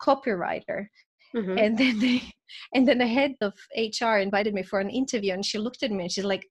copywriter. 0.01 0.87
Mm-hmm. 1.35 1.57
and 1.57 1.77
then 1.77 1.99
they 1.99 2.21
and 2.73 2.87
then 2.87 2.99
the 2.99 3.07
head 3.07 3.35
of 3.41 3.53
hr 3.75 4.17
invited 4.17 4.53
me 4.53 4.63
for 4.63 4.79
an 4.79 4.89
interview 4.89 5.33
and 5.33 5.45
she 5.45 5.57
looked 5.57 5.83
at 5.83 5.91
me 5.91 6.03
and 6.03 6.11
she's 6.11 6.23
like 6.23 6.47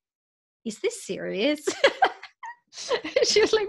is 0.66 0.78
this 0.80 1.06
serious? 1.06 1.64
She 3.24 3.40
was 3.40 3.54
like 3.54 3.68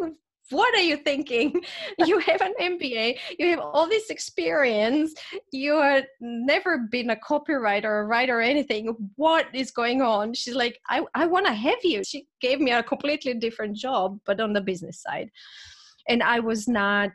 what 0.50 0.74
are 0.75 0.81
you 0.81 0.98
thinking? 0.98 1.62
You 2.05 2.19
have 2.19 2.41
an 2.41 2.53
mba 2.60 3.17
you 3.39 3.48
have 3.51 3.60
all 3.60 3.88
this 3.88 4.10
experience 4.10 5.13
you 5.51 5.79
have 5.79 6.05
never 6.19 6.79
been 6.91 7.12
a 7.12 7.15
copywriter 7.15 7.86
or 7.86 8.01
a 8.01 8.05
writer 8.05 8.39
or 8.39 8.41
anything. 8.41 8.93
What 9.15 9.48
is 9.53 9.72
going 9.72 10.01
on? 10.01 10.34
She's 10.34 10.55
like 10.55 10.77
i, 10.89 11.03
I 11.15 11.25
want 11.25 11.46
to 11.46 11.53
have 11.53 11.79
you. 11.84 12.03
She 12.03 12.27
gave 12.41 12.60
me 12.60 12.72
a 12.72 12.84
completely 12.84 13.34
different 13.36 13.77
job 13.77 14.19
but 14.25 14.41
on 14.41 14.51
the 14.53 14.62
business 14.62 15.01
side. 15.01 15.29
And 16.10 16.22
i 16.22 16.39
was 16.39 16.67
not 16.67 17.12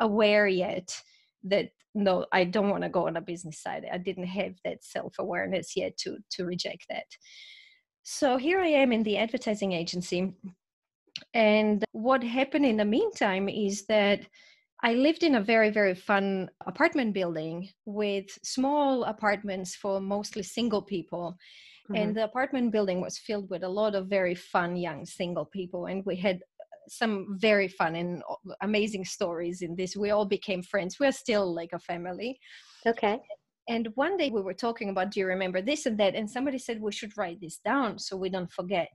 aware 0.00 0.46
yet 0.46 0.98
that 1.44 1.68
no 1.94 2.26
i 2.32 2.44
don't 2.44 2.70
want 2.70 2.82
to 2.82 2.88
go 2.88 3.06
on 3.06 3.16
a 3.16 3.20
business 3.20 3.60
side 3.60 3.86
i 3.92 3.98
didn't 3.98 4.26
have 4.26 4.54
that 4.64 4.82
self-awareness 4.82 5.76
yet 5.76 5.96
to 5.96 6.16
to 6.30 6.44
reject 6.44 6.84
that 6.88 7.06
so 8.02 8.36
here 8.36 8.60
i 8.60 8.66
am 8.66 8.92
in 8.92 9.02
the 9.02 9.16
advertising 9.16 9.72
agency 9.72 10.32
and 11.32 11.84
what 11.92 12.22
happened 12.22 12.66
in 12.66 12.76
the 12.76 12.84
meantime 12.84 13.48
is 13.48 13.86
that 13.86 14.20
I 14.82 14.94
lived 14.94 15.22
in 15.22 15.36
a 15.36 15.40
very, 15.40 15.70
very 15.70 15.94
fun 15.94 16.50
apartment 16.66 17.14
building 17.14 17.70
with 17.86 18.26
small 18.42 19.04
apartments 19.04 19.74
for 19.74 20.00
mostly 20.00 20.42
single 20.42 20.82
people. 20.82 21.36
Mm-hmm. 21.88 21.94
And 21.94 22.16
the 22.16 22.24
apartment 22.24 22.72
building 22.72 23.00
was 23.00 23.18
filled 23.18 23.48
with 23.48 23.62
a 23.62 23.68
lot 23.68 23.94
of 23.94 24.08
very 24.08 24.34
fun 24.34 24.76
young 24.76 25.06
single 25.06 25.46
people. 25.46 25.86
And 25.86 26.04
we 26.04 26.16
had 26.16 26.40
some 26.88 27.36
very 27.38 27.68
fun 27.68 27.94
and 27.94 28.22
amazing 28.62 29.04
stories 29.04 29.62
in 29.62 29.76
this. 29.76 29.96
We 29.96 30.10
all 30.10 30.24
became 30.26 30.62
friends. 30.62 30.96
We're 30.98 31.12
still 31.12 31.54
like 31.54 31.72
a 31.72 31.78
family. 31.78 32.38
Okay. 32.86 33.20
And 33.68 33.88
one 33.94 34.16
day 34.16 34.30
we 34.30 34.42
were 34.42 34.54
talking 34.54 34.90
about, 34.90 35.10
do 35.10 35.20
you 35.20 35.26
remember 35.26 35.62
this 35.62 35.86
and 35.86 35.98
that? 35.98 36.14
And 36.14 36.30
somebody 36.30 36.58
said 36.58 36.80
we 36.80 36.92
should 36.92 37.16
write 37.16 37.40
this 37.40 37.58
down 37.64 37.98
so 37.98 38.16
we 38.16 38.28
don't 38.28 38.52
forget. 38.52 38.92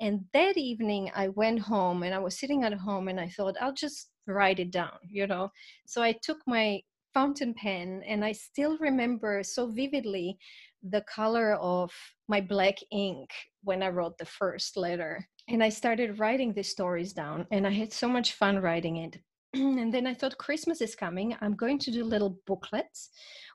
And 0.00 0.24
that 0.34 0.56
evening 0.56 1.10
I 1.14 1.28
went 1.28 1.60
home 1.60 2.02
and 2.02 2.14
I 2.14 2.18
was 2.18 2.38
sitting 2.38 2.64
at 2.64 2.72
home 2.74 3.08
and 3.08 3.20
I 3.20 3.28
thought, 3.28 3.54
I'll 3.60 3.72
just 3.72 4.10
write 4.26 4.58
it 4.58 4.72
down, 4.72 4.98
you 5.08 5.26
know? 5.26 5.50
So 5.86 6.02
I 6.02 6.12
took 6.22 6.38
my 6.46 6.80
fountain 7.14 7.54
pen 7.54 8.02
and 8.06 8.24
I 8.24 8.32
still 8.32 8.76
remember 8.78 9.42
so 9.42 9.68
vividly 9.68 10.36
the 10.82 11.02
color 11.02 11.54
of 11.54 11.90
my 12.28 12.40
black 12.40 12.76
ink 12.90 13.30
when 13.62 13.82
I 13.82 13.88
wrote 13.88 14.18
the 14.18 14.24
first 14.24 14.76
letter. 14.76 15.26
And 15.48 15.62
I 15.62 15.68
started 15.68 16.18
writing 16.18 16.52
these 16.52 16.70
stories 16.70 17.12
down, 17.12 17.46
and 17.50 17.66
I 17.66 17.70
had 17.70 17.92
so 17.92 18.08
much 18.08 18.32
fun 18.32 18.58
writing 18.60 18.96
it. 18.96 19.18
and 19.78 19.92
then 19.92 20.06
I 20.06 20.12
thought 20.12 20.36
Christmas 20.36 20.82
is 20.82 20.94
coming. 20.94 21.34
I'm 21.40 21.54
going 21.54 21.78
to 21.78 21.90
do 21.90 22.04
little 22.04 22.38
booklets 22.46 23.10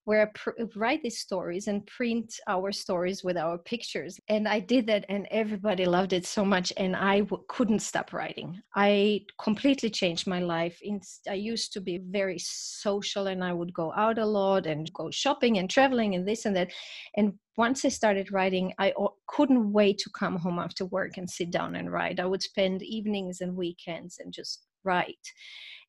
where 0.06 0.24
I 0.24 0.26
pr- 0.34 0.64
write 0.76 1.04
these 1.04 1.20
stories 1.20 1.68
and 1.68 1.86
print 1.86 2.34
our 2.48 2.72
stories 2.72 3.24
with 3.24 3.38
our 3.38 3.60
pictures. 3.60 4.20
And 4.28 4.48
I 4.48 4.62
did 4.62 4.88
that, 4.88 5.06
and 5.10 5.28
everybody 5.30 5.86
loved 5.86 6.14
it 6.14 6.26
so 6.26 6.44
much. 6.44 6.74
And 6.78 6.96
I 6.96 7.20
w- 7.20 7.44
couldn't 7.50 7.80
stop 7.80 8.14
writing. 8.14 8.60
I 8.76 9.22
completely 9.40 9.92
changed 9.92 10.26
my 10.26 10.40
life. 10.40 10.80
In- 10.82 11.02
I 11.30 11.36
used 11.36 11.72
to 11.74 11.82
be 11.82 12.00
very 12.00 12.40
social, 12.40 13.28
and 13.28 13.44
I 13.44 13.54
would 13.54 13.74
go 13.74 13.94
out 13.94 14.18
a 14.18 14.26
lot 14.26 14.66
and 14.66 14.92
go 14.94 15.12
shopping 15.12 15.60
and 15.60 15.70
traveling 15.70 16.16
and 16.16 16.28
this 16.28 16.46
and 16.46 16.56
that. 16.56 16.72
And 17.16 17.34
once 17.58 17.86
I 17.86 17.90
started 17.90 18.32
writing, 18.32 18.74
I 18.80 18.92
couldn't 19.28 19.72
wait 19.72 20.00
to 20.00 20.10
come 20.18 20.38
home 20.38 20.58
after 20.58 20.86
work 20.86 21.18
and 21.18 21.30
sit 21.30 21.52
down 21.52 21.76
and 21.76 21.92
write. 21.92 22.20
I 22.20 22.26
would 22.26 22.42
spend 22.42 22.82
evenings 22.82 23.40
and 23.42 23.56
weekends 23.56 24.18
and 24.20 24.34
just 24.34 24.66
write 24.84 25.28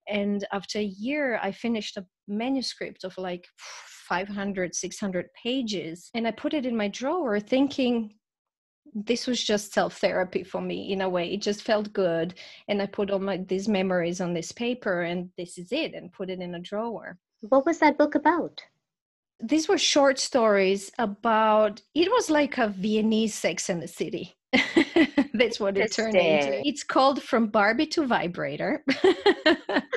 and 0.09 0.47
after 0.53 0.79
a 0.79 0.83
year 0.83 1.39
i 1.43 1.51
finished 1.53 1.97
a 1.97 2.07
manuscript 2.29 3.05
of 3.05 3.17
like 3.19 3.47
500 3.57 4.75
600 4.75 5.27
pages 5.43 6.11
and 6.15 6.27
i 6.27 6.31
put 6.31 6.55
it 6.55 6.67
in 6.67 6.77
my 6.77 6.89
drawer 6.89 7.41
thinking 7.41 8.15
this 8.95 9.27
was 9.27 9.43
just 9.43 9.73
self 9.73 9.99
therapy 9.99 10.43
for 10.43 10.61
me 10.61 10.93
in 10.93 11.01
a 11.01 11.09
way. 11.09 11.33
It 11.33 11.41
just 11.41 11.63
felt 11.63 11.93
good 11.93 12.35
and 12.69 12.83
i 12.83 12.87
put 12.87 13.11
all 13.11 13.19
my 13.19 13.39
these 13.39 13.69
memories 13.69 14.21
on 14.21 14.35
this 14.35 14.53
paper 14.53 15.03
and 15.03 15.31
this 15.39 15.59
is 15.59 15.73
it 15.73 15.95
and 15.95 16.13
put 16.13 16.31
it 16.31 16.41
in 16.41 16.55
a 16.55 16.61
drawer. 16.61 17.19
What 17.41 17.67
was 17.67 17.79
that 17.79 17.99
book 17.99 18.15
about? 18.15 18.61
These 19.41 19.69
were 19.69 19.79
short 19.79 20.19
stories 20.19 20.91
about 20.99 21.81
it 21.95 22.11
was 22.11 22.31
like 22.31 22.59
a 22.59 22.69
viennese 22.69 23.35
sex 23.35 23.69
in 23.69 23.81
the 23.81 23.89
city. 23.89 24.35
That's 25.35 25.59
what 25.59 25.79
it 25.79 25.93
turned 25.93 26.17
into. 26.17 26.67
It's 26.67 26.85
called 26.85 27.23
From 27.23 27.47
Barbie 27.47 27.87
to 27.87 28.07
Vibrator. 28.07 28.85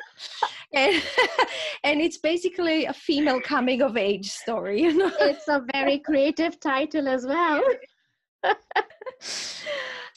and, 0.76 1.04
and 1.84 2.02
it's 2.02 2.18
basically 2.18 2.86
a 2.86 2.94
female 2.94 3.42
coming 3.42 3.82
of 3.82 3.98
age 3.98 4.30
story, 4.30 4.82
you 4.84 4.98
know. 4.98 5.12
It's 5.22 5.48
a 5.48 5.64
very 5.74 6.00
creative 6.06 6.60
title 6.60 7.08
as 7.08 7.26
well. 7.26 7.64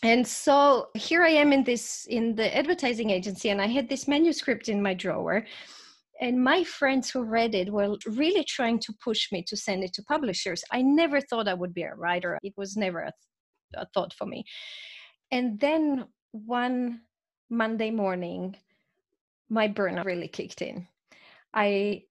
and 0.02 0.26
so 0.26 0.88
here 0.94 1.22
I 1.22 1.30
am 1.30 1.52
in 1.52 1.64
this 1.64 2.06
in 2.10 2.34
the 2.34 2.54
advertising 2.54 3.10
agency 3.10 3.48
and 3.48 3.62
I 3.62 3.66
had 3.66 3.88
this 3.88 4.06
manuscript 4.06 4.68
in 4.68 4.82
my 4.82 4.92
drawer 4.92 5.46
and 6.20 6.42
my 6.42 6.62
friends 6.64 7.08
who 7.08 7.22
read 7.22 7.54
it 7.54 7.72
were 7.72 7.96
really 8.06 8.44
trying 8.44 8.80
to 8.80 8.92
push 9.02 9.32
me 9.32 9.42
to 9.46 9.56
send 9.56 9.84
it 9.84 9.94
to 9.94 10.02
publishers. 10.02 10.62
I 10.72 10.82
never 10.82 11.20
thought 11.22 11.48
I 11.48 11.54
would 11.54 11.72
be 11.72 11.84
a 11.84 11.94
writer. 11.94 12.38
It 12.42 12.52
was 12.56 12.76
never 12.76 13.00
a 13.00 13.12
a 13.74 13.86
thought 13.94 14.12
for 14.12 14.26
me. 14.26 14.44
And 15.30 15.58
then 15.60 16.06
one 16.32 17.00
Monday 17.50 17.90
morning, 17.90 18.56
my 19.48 19.68
burnout 19.68 20.04
really 20.04 20.28
kicked 20.28 20.62
in. 20.62 20.86
I 21.54 22.04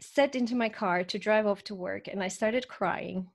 sat 0.00 0.34
into 0.34 0.54
my 0.56 0.68
car 0.68 1.04
to 1.04 1.18
drive 1.18 1.46
off 1.46 1.62
to 1.64 1.74
work 1.74 2.08
and 2.08 2.22
I 2.22 2.28
started 2.28 2.68
crying. 2.68 3.28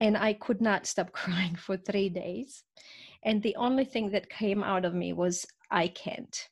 And 0.00 0.16
I 0.16 0.34
could 0.34 0.60
not 0.60 0.86
stop 0.92 1.12
crying 1.12 1.56
for 1.56 1.76
three 1.76 2.08
days. 2.08 2.64
And 3.22 3.42
the 3.42 3.56
only 3.56 3.84
thing 3.84 4.10
that 4.10 4.28
came 4.28 4.62
out 4.62 4.84
of 4.84 4.94
me 4.94 5.12
was, 5.12 5.46
I 5.70 5.88
can't. 5.88 6.48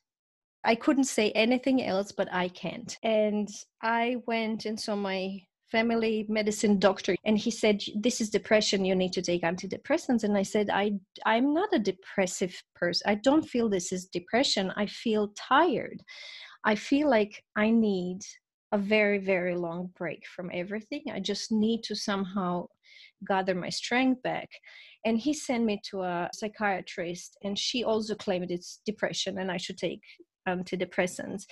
I 0.63 0.75
couldn't 0.75 1.03
say 1.05 1.31
anything 1.31 1.83
else, 1.83 2.11
but 2.11 2.33
I 2.33 2.47
can't. 2.47 2.97
And 3.03 3.49
I 3.81 4.17
went 4.25 4.65
and 4.65 4.79
saw 4.79 4.95
my 4.95 5.43
family 5.73 6.25
medicine 6.29 6.77
doctor 6.77 7.15
and 7.25 7.35
he 7.45 7.51
said 7.51 7.81
this 8.05 8.21
is 8.21 8.29
depression. 8.29 8.85
You 8.85 8.95
need 8.95 9.13
to 9.13 9.23
take 9.29 9.41
antidepressants. 9.51 10.23
And 10.23 10.37
i 10.37 10.45
said 10.53 10.69
i 10.83 10.85
i'm 11.25 11.49
not 11.59 11.69
a 11.73 11.85
depressive 11.91 12.55
person 12.81 13.03
i 13.13 13.15
don't 13.27 13.49
feel 13.53 13.67
this 13.67 13.91
is 13.95 14.13
depression. 14.19 14.65
I 14.83 14.85
feel 14.85 15.33
tired. 15.53 15.99
I 16.71 16.75
feel 16.89 17.07
like 17.17 17.33
i 17.65 17.67
need 17.89 18.19
a 18.77 18.79
very 18.95 19.19
very 19.33 19.55
long 19.67 19.81
break 20.01 20.21
from 20.35 20.47
everything. 20.53 21.03
I 21.17 21.19
just 21.31 21.51
need 21.51 21.81
to 21.87 21.95
somehow 22.09 22.51
gather 23.31 23.55
my 23.55 23.71
strength 23.81 24.21
back. 24.31 24.49
And 25.05 25.17
he 25.25 25.33
sent 25.33 25.63
me 25.69 25.75
to 25.89 25.95
a 26.01 26.29
psychiatrist 26.37 27.29
and 27.43 27.57
she 27.65 27.79
also 27.91 28.13
claimed 28.25 28.49
it's 28.51 28.79
depression 28.91 29.33
and 29.39 29.49
i 29.55 29.59
should 29.63 29.79
take 29.87 30.03
antidepressants 30.47 31.43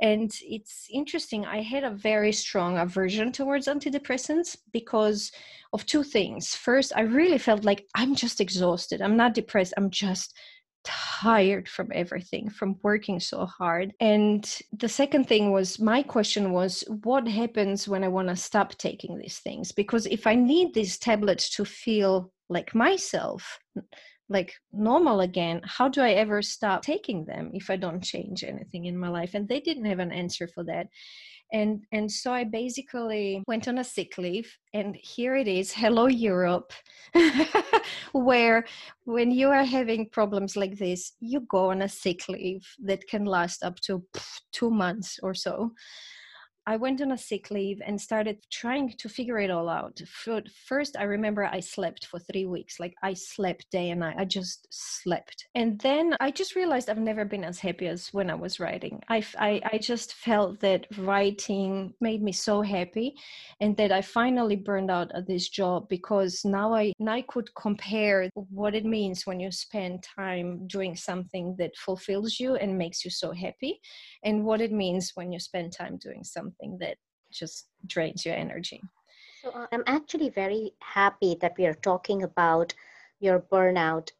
and 0.00 0.32
it's 0.42 0.86
interesting, 0.90 1.44
I 1.44 1.62
had 1.62 1.84
a 1.84 1.90
very 1.90 2.32
strong 2.32 2.78
aversion 2.78 3.32
towards 3.32 3.66
antidepressants 3.66 4.56
because 4.72 5.30
of 5.72 5.84
two 5.86 6.02
things. 6.02 6.54
First, 6.54 6.92
I 6.96 7.02
really 7.02 7.38
felt 7.38 7.64
like 7.64 7.86
I'm 7.94 8.14
just 8.14 8.40
exhausted. 8.40 9.02
I'm 9.02 9.16
not 9.16 9.34
depressed, 9.34 9.74
I'm 9.76 9.90
just 9.90 10.34
tired 10.84 11.68
from 11.68 11.90
everything 11.94 12.48
from 12.48 12.76
working 12.82 13.20
so 13.20 13.44
hard 13.44 13.92
and 14.00 14.58
the 14.72 14.88
second 14.88 15.28
thing 15.28 15.52
was 15.52 15.78
my 15.78 16.02
question 16.02 16.52
was 16.52 16.82
what 17.02 17.28
happens 17.28 17.86
when 17.86 18.02
i 18.02 18.08
want 18.08 18.28
to 18.28 18.34
stop 18.34 18.74
taking 18.76 19.18
these 19.18 19.38
things 19.40 19.72
because 19.72 20.06
if 20.06 20.26
i 20.26 20.34
need 20.34 20.72
these 20.72 20.96
tablets 20.96 21.50
to 21.50 21.66
feel 21.66 22.32
like 22.48 22.74
myself 22.74 23.58
like 24.30 24.54
normal 24.72 25.20
again 25.20 25.60
how 25.64 25.88
do 25.88 26.00
i 26.00 26.12
ever 26.12 26.40
stop 26.40 26.82
taking 26.82 27.24
them 27.24 27.50
if 27.52 27.68
i 27.68 27.76
don't 27.76 28.02
change 28.02 28.44
anything 28.44 28.86
in 28.86 28.96
my 28.96 29.08
life? 29.08 29.34
And 29.34 29.48
they 29.48 29.60
didn't 29.60 29.86
have 29.86 29.98
an 29.98 30.12
answer 30.12 30.46
for 30.46 30.64
that. 30.64 30.88
And 31.52 31.84
and 31.90 32.10
so 32.10 32.32
i 32.32 32.44
basically 32.44 33.42
went 33.48 33.66
on 33.66 33.78
a 33.78 33.84
sick 33.84 34.16
leave 34.18 34.56
and 34.72 34.94
here 34.94 35.34
it 35.34 35.48
is 35.48 35.72
hello 35.72 36.06
europe 36.06 36.72
where 38.12 38.64
when 39.04 39.32
you 39.32 39.48
are 39.48 39.64
having 39.64 40.08
problems 40.10 40.54
like 40.56 40.78
this 40.78 41.14
you 41.18 41.40
go 41.40 41.70
on 41.70 41.82
a 41.82 41.88
sick 41.88 42.28
leave 42.28 42.64
that 42.84 43.08
can 43.08 43.24
last 43.24 43.64
up 43.64 43.80
to 43.80 44.04
two 44.52 44.70
months 44.70 45.18
or 45.24 45.34
so 45.34 45.72
I 46.70 46.76
went 46.76 47.02
on 47.02 47.10
a 47.10 47.18
sick 47.18 47.50
leave 47.50 47.82
and 47.84 48.00
started 48.00 48.46
trying 48.48 48.90
to 48.96 49.08
figure 49.08 49.40
it 49.40 49.50
all 49.50 49.68
out. 49.68 50.00
First, 50.68 50.96
I 50.96 51.02
remember 51.02 51.44
I 51.44 51.58
slept 51.58 52.06
for 52.06 52.20
three 52.20 52.46
weeks. 52.46 52.78
Like 52.78 52.94
I 53.02 53.12
slept 53.12 53.68
day 53.72 53.90
and 53.90 53.98
night. 53.98 54.14
I 54.16 54.24
just 54.24 54.68
slept. 54.70 55.48
And 55.56 55.80
then 55.80 56.14
I 56.20 56.30
just 56.30 56.54
realized 56.54 56.88
I've 56.88 56.98
never 56.98 57.24
been 57.24 57.42
as 57.42 57.58
happy 57.58 57.88
as 57.88 58.06
when 58.12 58.30
I 58.30 58.36
was 58.36 58.60
writing. 58.60 59.02
I, 59.08 59.24
I, 59.36 59.60
I 59.72 59.78
just 59.78 60.14
felt 60.14 60.60
that 60.60 60.86
writing 60.96 61.92
made 62.00 62.22
me 62.22 62.30
so 62.30 62.62
happy 62.62 63.16
and 63.60 63.76
that 63.76 63.90
I 63.90 64.00
finally 64.00 64.54
burned 64.54 64.92
out 64.92 65.10
at 65.12 65.26
this 65.26 65.48
job 65.48 65.88
because 65.88 66.44
now 66.44 66.72
I, 66.72 66.92
now 67.00 67.14
I 67.14 67.22
could 67.22 67.52
compare 67.56 68.30
what 68.34 68.76
it 68.76 68.84
means 68.84 69.26
when 69.26 69.40
you 69.40 69.50
spend 69.50 70.04
time 70.04 70.68
doing 70.68 70.94
something 70.94 71.56
that 71.58 71.76
fulfills 71.76 72.38
you 72.38 72.54
and 72.54 72.78
makes 72.78 73.04
you 73.04 73.10
so 73.10 73.32
happy 73.32 73.80
and 74.22 74.44
what 74.44 74.60
it 74.60 74.70
means 74.70 75.10
when 75.16 75.32
you 75.32 75.40
spend 75.40 75.72
time 75.72 75.96
doing 75.96 76.22
something 76.22 76.59
something 76.60 76.78
that 76.78 76.96
just 77.32 77.66
drains 77.86 78.24
your 78.24 78.34
energy. 78.34 78.80
So 79.42 79.50
uh, 79.50 79.66
I'm 79.72 79.84
actually 79.86 80.30
very 80.30 80.72
happy 80.80 81.36
that 81.40 81.54
we 81.56 81.66
are 81.66 81.74
talking 81.74 82.22
about 82.22 82.74
your 83.20 83.40
burnout 83.40 84.10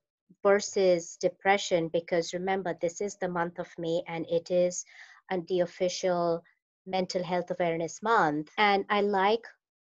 versus 0.42 1.16
depression 1.20 1.88
because 1.88 2.32
remember, 2.32 2.76
this 2.80 3.00
is 3.00 3.16
the 3.16 3.28
month 3.28 3.58
of 3.58 3.68
May 3.78 4.02
and 4.06 4.26
it 4.30 4.50
is 4.50 4.84
the 5.48 5.60
official 5.60 6.42
mental 6.86 7.22
health 7.22 7.50
awareness 7.50 8.02
month. 8.02 8.50
And 8.58 8.84
I 8.88 9.02
like 9.02 9.46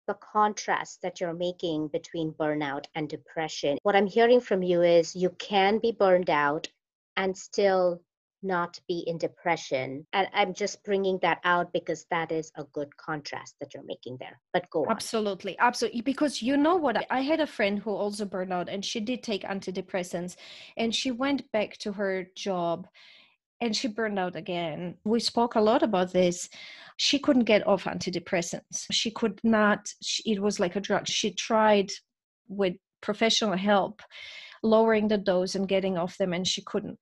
the 0.08 0.16
contrast 0.16 1.02
that 1.04 1.20
you're 1.20 1.34
making 1.34 1.90
between 1.90 2.34
burnout 2.34 2.86
and 2.96 3.08
depression. 3.08 3.78
What 3.84 3.96
I'm 3.96 4.08
hearing 4.08 4.42
from 4.42 4.64
you 4.64 4.82
is 4.82 5.16
you 5.16 5.30
can 5.38 5.80
be 5.80 5.92
burned 5.92 6.30
out 6.30 6.68
and 7.16 7.38
still 7.38 8.02
not 8.42 8.80
be 8.88 9.04
in 9.08 9.18
depression. 9.18 10.06
And 10.14 10.28
I'm 10.34 10.54
just 10.54 10.84
bringing 10.84 11.20
that 11.22 11.40
out 11.44 11.74
because 11.74 12.06
that 12.12 12.32
is 12.32 12.52
a 12.56 12.64
good 12.74 12.96
contrast 12.98 13.56
that 13.60 13.74
you're 13.74 13.84
making 13.84 14.18
there. 14.20 14.40
But 14.54 14.70
go 14.70 14.86
on. 14.86 14.92
Absolutely. 14.92 15.58
Absolutely. 15.60 16.02
Because 16.02 16.42
you 16.42 16.58
know 16.58 16.76
what? 16.76 17.06
I 17.10 17.22
had 17.22 17.40
a 17.40 17.48
friend 17.48 17.80
who 17.80 17.92
also 17.92 18.26
burned 18.26 18.54
out 18.54 18.70
and 18.70 18.84
she 18.84 19.00
did 19.00 19.24
take 19.24 19.44
antidepressants 19.44 20.36
and 20.78 20.94
she 20.94 21.12
went 21.12 21.52
back 21.52 21.78
to 21.80 21.92
her 21.94 22.28
job 22.36 22.88
and 23.62 23.76
she 23.76 23.88
burned 23.88 24.20
out 24.20 24.36
again. 24.36 24.96
We 25.04 25.20
spoke 25.20 25.56
a 25.56 25.62
lot 25.62 25.84
about 25.84 26.14
this. 26.14 26.50
She 26.98 27.20
couldn't 27.20 27.44
get 27.44 27.68
off 27.68 27.84
antidepressants. 27.84 28.86
She 28.92 29.12
could 29.12 29.40
not, 29.44 29.92
it 30.26 30.42
was 30.42 30.60
like 30.60 30.76
a 30.76 30.82
drug. 30.82 31.08
She 31.08 31.34
tried 31.34 31.92
with 32.48 32.76
professional 33.02 33.58
help 33.58 34.02
lowering 34.62 35.08
the 35.08 35.18
dose 35.18 35.56
and 35.56 35.68
getting 35.68 35.98
off 35.98 36.18
them 36.18 36.34
and 36.34 36.46
she 36.46 36.62
couldn't 36.62 37.00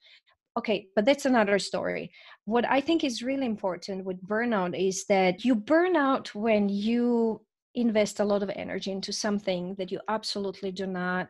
okay 0.58 0.88
but 0.96 1.06
that's 1.06 1.26
another 1.26 1.60
story. 1.60 2.12
What 2.46 2.66
i 2.70 2.82
think 2.82 3.04
is 3.04 3.24
really 3.24 3.46
important 3.46 4.06
with 4.06 4.22
burnout 4.28 4.74
is 4.78 5.06
that 5.06 5.46
you 5.46 5.56
burn 5.56 5.96
out 5.96 6.34
when 6.36 6.70
you 6.70 7.42
invest 7.76 8.20
a 8.20 8.26
lot 8.26 8.44
of 8.44 8.52
energy 8.56 8.92
into 8.92 9.14
something 9.14 9.76
that 9.76 9.92
you 9.92 10.00
absolutely 10.08 10.72
do 10.72 10.88
not 10.88 11.30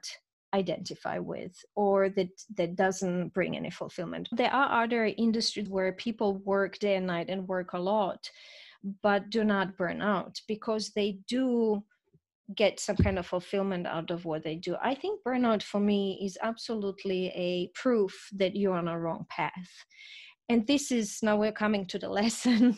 identify 0.54 1.20
with 1.20 1.54
or 1.76 2.10
that 2.10 2.30
that 2.56 2.76
doesn't 2.78 3.34
bring 3.34 3.58
any 3.58 3.70
fulfillment. 3.70 4.30
There 4.32 4.54
are 4.54 4.84
other 4.84 5.06
industries 5.18 5.68
where 5.68 5.92
people 5.92 6.38
work 6.38 6.80
day 6.80 6.96
and 6.96 7.08
night 7.08 7.30
and 7.30 7.48
work 7.48 7.74
a 7.74 7.80
lot 7.80 8.30
but 9.02 9.30
do 9.30 9.44
not 9.44 9.78
burn 9.78 10.02
out 10.02 10.40
because 10.48 10.92
they 10.92 11.20
do 11.28 11.84
get 12.56 12.80
some 12.80 12.96
kind 12.96 13.20
of 13.20 13.26
fulfillment 13.26 13.88
out 13.88 14.12
of 14.12 14.26
what 14.26 14.44
they 14.44 14.56
do. 14.56 14.76
I 14.82 14.96
think 14.96 15.22
burnout 15.24 15.64
for 15.64 15.80
me 15.80 16.20
is 16.24 16.38
absolutely 16.42 17.28
a 17.30 17.70
proof 17.74 18.30
that 18.34 18.56
you're 18.56 18.76
on 18.76 18.88
a 18.88 19.00
wrong 19.00 19.26
path. 19.30 19.86
And 20.50 20.66
this 20.66 20.92
is 20.92 21.20
now 21.22 21.38
we're 21.38 21.52
coming 21.52 21.86
to 21.88 22.00
the 22.00 22.10
lesson. 22.22 22.78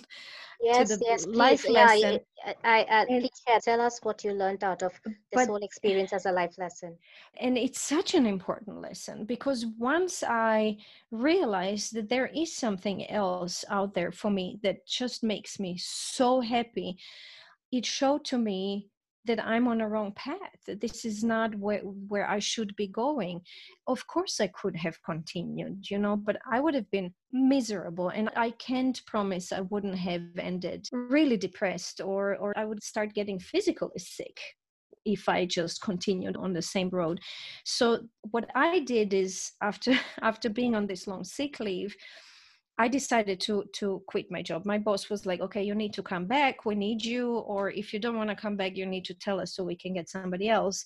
Yes, 0.61 0.97
yes, 1.01 1.25
life 1.27 1.63
please. 1.63 1.73
lesson. 1.73 2.19
Yeah, 2.45 2.53
I, 2.63 2.79
I, 2.79 2.81
uh, 2.81 3.01
I 3.03 3.05
please 3.05 3.41
share, 3.47 3.59
tell 3.61 3.79
us 3.79 3.99
what 4.03 4.23
you 4.25 4.33
learned 4.33 4.63
out 4.63 4.83
of 4.83 4.91
this 5.05 5.15
but, 5.33 5.47
whole 5.47 5.63
experience 5.63 6.11
as 6.11 6.25
a 6.25 6.31
life 6.31 6.57
lesson. 6.57 6.97
And 7.39 7.57
it's 7.57 7.79
such 7.79 8.13
an 8.13 8.25
important 8.25 8.81
lesson 8.81 9.23
because 9.23 9.65
once 9.77 10.21
I 10.21 10.77
realized 11.11 11.93
that 11.93 12.09
there 12.09 12.27
is 12.27 12.53
something 12.53 13.09
else 13.09 13.63
out 13.69 13.93
there 13.93 14.11
for 14.11 14.31
me 14.31 14.59
that 14.63 14.85
just 14.85 15.23
makes 15.23 15.59
me 15.59 15.77
so 15.77 16.41
happy, 16.41 16.97
it 17.71 17.85
showed 17.85 18.25
to 18.25 18.37
me 18.37 18.89
that 19.25 19.43
I'm 19.45 19.67
on 19.67 19.81
a 19.81 19.87
wrong 19.87 20.11
path, 20.13 20.59
that 20.65 20.81
this 20.81 21.05
is 21.05 21.23
not 21.23 21.53
where, 21.55 21.79
where 21.81 22.29
I 22.29 22.39
should 22.39 22.75
be 22.75 22.87
going. 22.87 23.41
Of 23.87 24.07
course, 24.07 24.39
I 24.39 24.47
could 24.47 24.75
have 24.75 25.01
continued, 25.03 25.89
you 25.89 25.99
know, 25.99 26.15
but 26.15 26.37
I 26.49 26.59
would 26.59 26.73
have 26.73 26.89
been 26.91 27.13
miserable. 27.31 28.09
And 28.09 28.29
I 28.35 28.51
can't 28.51 28.99
promise 29.05 29.51
I 29.51 29.61
wouldn't 29.61 29.97
have 29.97 30.23
ended 30.37 30.87
really 30.91 31.37
depressed 31.37 32.01
or, 32.01 32.35
or 32.37 32.57
I 32.57 32.65
would 32.65 32.83
start 32.83 33.13
getting 33.13 33.39
physically 33.39 33.99
sick 33.99 34.39
if 35.05 35.29
I 35.29 35.45
just 35.45 35.81
continued 35.81 36.37
on 36.37 36.53
the 36.53 36.61
same 36.61 36.89
road. 36.89 37.19
So 37.63 38.01
what 38.31 38.49
I 38.55 38.79
did 38.79 39.13
is 39.13 39.51
after 39.61 39.97
after 40.21 40.49
being 40.49 40.75
on 40.75 40.87
this 40.87 41.07
long 41.07 41.23
sick 41.23 41.59
leave, 41.59 41.95
I 42.79 42.87
decided 42.87 43.41
to 43.41 43.65
to 43.73 44.01
quit 44.07 44.31
my 44.31 44.41
job. 44.41 44.65
My 44.65 44.79
boss 44.79 45.09
was 45.09 45.25
like, 45.25 45.41
"Okay, 45.41 45.63
you 45.63 45.75
need 45.75 45.93
to 45.95 46.03
come 46.03 46.25
back. 46.25 46.65
We 46.65 46.75
need 46.75 47.03
you, 47.03 47.35
or 47.39 47.69
if 47.71 47.93
you 47.93 47.99
don't 47.99 48.15
want 48.17 48.29
to 48.29 48.35
come 48.35 48.55
back, 48.55 48.77
you 48.77 48.85
need 48.85 49.05
to 49.05 49.13
tell 49.13 49.39
us 49.41 49.53
so 49.53 49.63
we 49.63 49.75
can 49.75 49.93
get 49.93 50.09
somebody 50.09 50.47
else." 50.49 50.85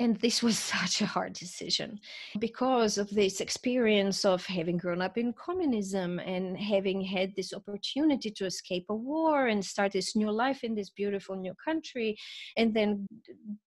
And 0.00 0.16
this 0.16 0.42
was 0.42 0.58
such 0.76 1.02
a 1.02 1.06
hard 1.06 1.34
decision 1.34 2.00
because 2.40 2.98
of 2.98 3.08
this 3.10 3.40
experience 3.40 4.24
of 4.24 4.44
having 4.46 4.78
grown 4.78 5.02
up 5.02 5.16
in 5.18 5.32
communism 5.32 6.18
and 6.18 6.58
having 6.58 7.02
had 7.02 7.34
this 7.36 7.52
opportunity 7.52 8.30
to 8.30 8.46
escape 8.46 8.86
a 8.88 8.94
war 8.94 9.46
and 9.46 9.64
start 9.64 9.92
this 9.92 10.16
new 10.16 10.30
life 10.30 10.64
in 10.64 10.74
this 10.74 10.90
beautiful 10.90 11.36
new 11.36 11.54
country 11.62 12.16
and 12.56 12.74
then 12.74 13.06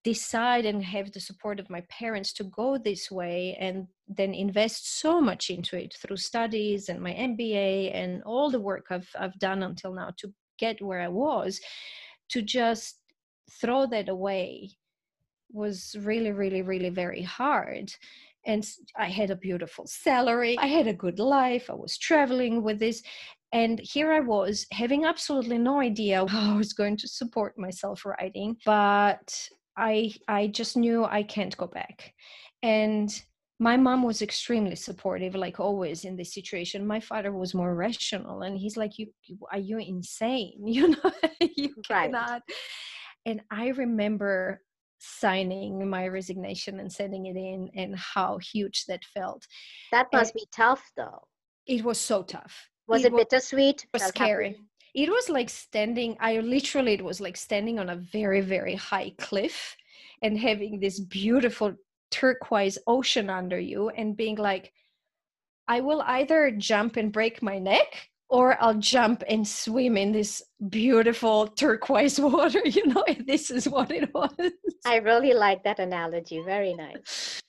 decide 0.04 0.66
and 0.66 0.84
have 0.84 1.12
the 1.12 1.20
support 1.20 1.60
of 1.60 1.70
my 1.70 1.82
parents 1.90 2.34
to 2.34 2.44
go 2.46 2.78
this 2.78 3.10
way 3.12 3.56
and 3.60 3.88
then 4.08 4.34
invest 4.34 5.00
so 5.00 5.22
much 5.22 5.50
into 5.50 5.78
it 5.78 5.96
through 6.02 6.18
studies 6.18 6.90
and 6.90 7.00
my 7.00 7.14
MBA 7.14 7.94
and 7.96 8.24
all 8.24 8.50
the 8.50 8.60
work 8.60 8.88
I've, 8.90 9.10
I've 9.18 9.38
done 9.40 9.64
until 9.64 9.94
now 9.94 10.12
to 10.18 10.34
get 10.58 10.82
where 10.82 11.02
I 11.02 11.08
was 11.08 11.62
to 12.30 12.42
just 12.42 13.00
throw 13.60 13.86
that 13.88 14.10
away 14.10 14.72
was 15.54 15.96
really, 16.00 16.32
really, 16.32 16.62
really 16.62 16.90
very 16.90 17.22
hard. 17.22 17.94
And 18.46 18.68
I 18.98 19.08
had 19.08 19.30
a 19.30 19.38
beautiful 19.38 19.88
salary. 19.88 20.58
I 20.60 20.68
had 20.68 20.88
a 20.88 20.94
good 20.94 21.20
life. 21.20 21.70
I 21.70 21.76
was 21.76 21.98
traveling 21.98 22.62
with 22.64 22.80
this. 22.80 23.02
And 23.54 23.80
here 23.80 24.12
I 24.12 24.20
was 24.20 24.66
having 24.72 25.06
absolutely 25.06 25.58
no 25.58 25.80
idea 25.80 26.26
how 26.28 26.54
I 26.54 26.58
was 26.58 26.74
going 26.74 26.98
to 26.98 27.08
support 27.08 27.58
myself 27.58 28.06
writing. 28.06 28.58
But 28.66 29.50
I 29.78 30.14
I 30.28 30.48
just 30.48 30.76
knew 30.76 31.06
I 31.06 31.24
can't 31.24 31.56
go 31.56 31.68
back. 31.68 32.14
And 32.62 33.10
my 33.60 33.78
mom 33.78 34.04
was 34.04 34.22
extremely 34.22 34.76
supportive 34.76 35.36
like 35.36 35.60
always 35.60 36.06
in 36.06 36.16
this 36.18 36.34
situation 36.34 36.86
my 36.86 37.00
father 37.00 37.32
was 37.32 37.54
more 37.54 37.76
rational 37.76 38.42
and 38.42 38.58
he's 38.58 38.76
like 38.76 38.98
you 38.98 39.08
are 39.52 39.60
you 39.60 39.78
insane 39.78 40.60
you 40.66 40.90
know 40.90 41.12
you 41.56 41.74
right. 41.90 42.12
cannot 42.12 42.42
and 43.26 43.42
i 43.52 43.68
remember 43.70 44.60
signing 45.04 45.88
my 45.90 46.08
resignation 46.08 46.80
and 46.80 46.92
sending 46.92 47.26
it 47.26 47.36
in 47.36 47.70
and 47.76 47.96
how 47.96 48.38
huge 48.38 48.86
that 48.86 49.04
felt. 49.06 49.46
That 49.92 50.08
must 50.14 50.34
and 50.34 50.42
be 50.42 50.48
tough 50.52 50.84
though. 50.96 51.28
It 51.68 51.84
was 51.84 52.00
so 52.00 52.24
tough. 52.24 52.70
Was 52.88 53.04
it, 53.04 53.08
it 53.08 53.14
was, 53.14 53.26
bittersweet? 53.26 53.84
It 53.84 53.90
was 53.94 54.04
scary. 54.04 54.60
It 54.94 55.10
was 55.10 55.30
like 55.30 55.50
standing, 55.50 56.18
I 56.20 56.40
literally, 56.40 56.94
it 56.94 57.04
was 57.04 57.20
like 57.20 57.38
standing 57.38 57.80
on 57.80 57.90
a 57.90 57.96
very, 57.96 58.42
very 58.42 58.76
high 58.76 59.14
cliff 59.20 59.76
and 60.22 60.38
having 60.38 60.80
this 60.80 61.00
beautiful 61.00 61.74
turquoise 62.12 62.78
ocean 62.88 63.30
under 63.30 63.60
you 63.60 63.90
and 63.90 64.16
being 64.16 64.36
like, 64.36 64.72
I 65.68 65.80
will 65.80 66.02
either 66.02 66.52
jump 66.52 66.98
and 66.98 67.12
break 67.12 67.42
my 67.42 67.58
neck 67.58 68.10
or 68.34 68.58
I'll 68.60 68.80
jump 68.80 69.24
and 69.30 69.48
swim 69.48 69.96
in 69.96 70.12
this 70.12 70.42
beautiful 70.70 71.48
turquoise 71.48 72.20
water. 72.32 72.62
You 72.66 72.88
know, 72.88 73.06
this 73.28 73.52
is 73.52 73.70
what 73.70 73.92
it 73.92 74.12
was. 74.12 74.34
I 74.86 74.96
really 74.98 75.34
like 75.34 75.64
that 75.64 75.78
analogy. 75.78 76.42
Very 76.42 76.74
nice. 76.74 77.40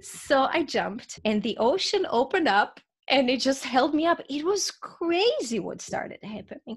So 0.00 0.48
I 0.50 0.64
jumped, 0.64 1.20
and 1.24 1.42
the 1.42 1.56
ocean 1.58 2.06
opened 2.10 2.48
up 2.48 2.80
and 3.08 3.30
it 3.30 3.40
just 3.40 3.64
held 3.64 3.94
me 3.94 4.04
up. 4.04 4.20
It 4.28 4.44
was 4.44 4.70
crazy 4.70 5.60
what 5.60 5.80
started 5.80 6.18
happening. 6.22 6.76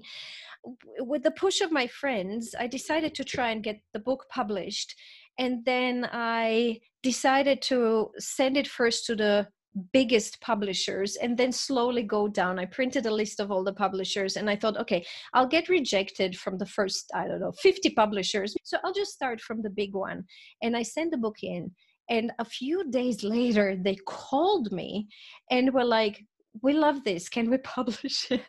With 1.00 1.24
the 1.24 1.30
push 1.32 1.60
of 1.60 1.72
my 1.72 1.88
friends, 1.88 2.54
I 2.58 2.68
decided 2.68 3.14
to 3.16 3.24
try 3.24 3.50
and 3.50 3.64
get 3.64 3.80
the 3.92 4.00
book 4.00 4.26
published. 4.30 4.94
And 5.38 5.64
then 5.64 6.08
I 6.12 6.80
decided 7.02 7.62
to 7.62 8.10
send 8.18 8.56
it 8.56 8.68
first 8.68 9.06
to 9.06 9.16
the 9.16 9.48
biggest 9.92 10.40
publishers 10.40 11.16
and 11.16 11.36
then 11.36 11.52
slowly 11.52 12.02
go 12.02 12.28
down. 12.28 12.58
I 12.58 12.64
printed 12.64 13.06
a 13.06 13.10
list 13.10 13.40
of 13.40 13.50
all 13.50 13.64
the 13.64 13.72
publishers 13.72 14.36
and 14.36 14.48
I 14.48 14.56
thought, 14.56 14.78
okay, 14.78 15.04
I'll 15.34 15.46
get 15.46 15.68
rejected 15.68 16.36
from 16.36 16.58
the 16.58 16.66
first, 16.66 17.10
I 17.14 17.26
don't 17.26 17.40
know, 17.40 17.52
50 17.62 17.90
publishers. 17.90 18.54
So 18.64 18.78
I'll 18.84 18.94
just 18.94 19.12
start 19.12 19.40
from 19.40 19.62
the 19.62 19.70
big 19.70 19.94
one. 19.94 20.24
And 20.62 20.76
I 20.76 20.82
sent 20.82 21.10
the 21.10 21.18
book 21.18 21.36
in. 21.42 21.70
And 22.08 22.32
a 22.38 22.44
few 22.44 22.88
days 22.90 23.22
later, 23.36 23.76
they 23.80 23.96
called 24.06 24.72
me 24.72 25.08
and 25.50 25.72
were 25.72 25.84
like, 25.84 26.24
we 26.62 26.72
love 26.72 27.04
this. 27.04 27.28
Can 27.28 27.50
we 27.50 27.58
publish 27.64 28.30
it? 28.30 28.42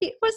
It 0.00 0.14
was 0.22 0.34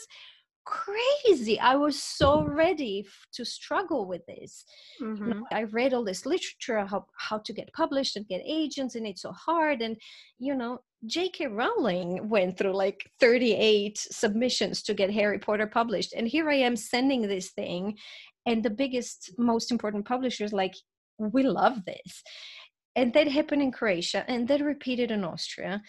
crazy. 0.66 1.60
I 1.60 1.76
was 1.76 2.02
so 2.02 2.44
ready 2.44 3.06
to 3.34 3.46
struggle 3.46 4.08
with 4.08 4.26
this. 4.26 4.66
Mm-hmm. 5.02 5.24
You 5.24 5.34
know, 5.34 5.46
I 5.52 5.64
read 5.64 5.94
all 5.94 6.04
this 6.04 6.26
literature 6.26 6.86
how 6.86 7.06
how 7.18 7.40
to 7.40 7.54
get 7.54 7.74
published 7.74 8.16
and 8.16 8.28
get 8.28 8.42
agents, 8.46 8.96
and 8.96 9.08
it's 9.08 9.22
so 9.24 9.32
hard. 9.32 9.82
And 9.82 9.98
you 10.40 10.56
know, 10.56 10.80
J.K. 11.06 11.48
Rowling 11.48 12.30
went 12.30 12.58
through 12.58 12.74
like 12.74 13.10
38 13.20 13.98
submissions 13.98 14.84
to 14.84 14.94
get 14.94 15.12
Harry 15.12 15.40
Potter 15.40 15.68
published, 15.68 16.14
and 16.14 16.28
here 16.28 16.50
I 16.50 16.56
am 16.56 16.76
sending 16.76 17.24
this 17.24 17.52
thing, 17.52 17.98
and 18.46 18.64
the 18.64 18.70
biggest, 18.70 19.32
most 19.38 19.72
important 19.72 20.06
publishers 20.06 20.54
like, 20.54 20.76
we 21.20 21.44
love 21.44 21.86
this. 21.86 22.24
And 22.96 23.14
that 23.14 23.28
happened 23.28 23.62
in 23.62 23.72
Croatia, 23.72 24.26
and 24.28 24.48
that 24.48 24.62
repeated 24.62 25.12
in 25.12 25.24
Austria 25.24 25.82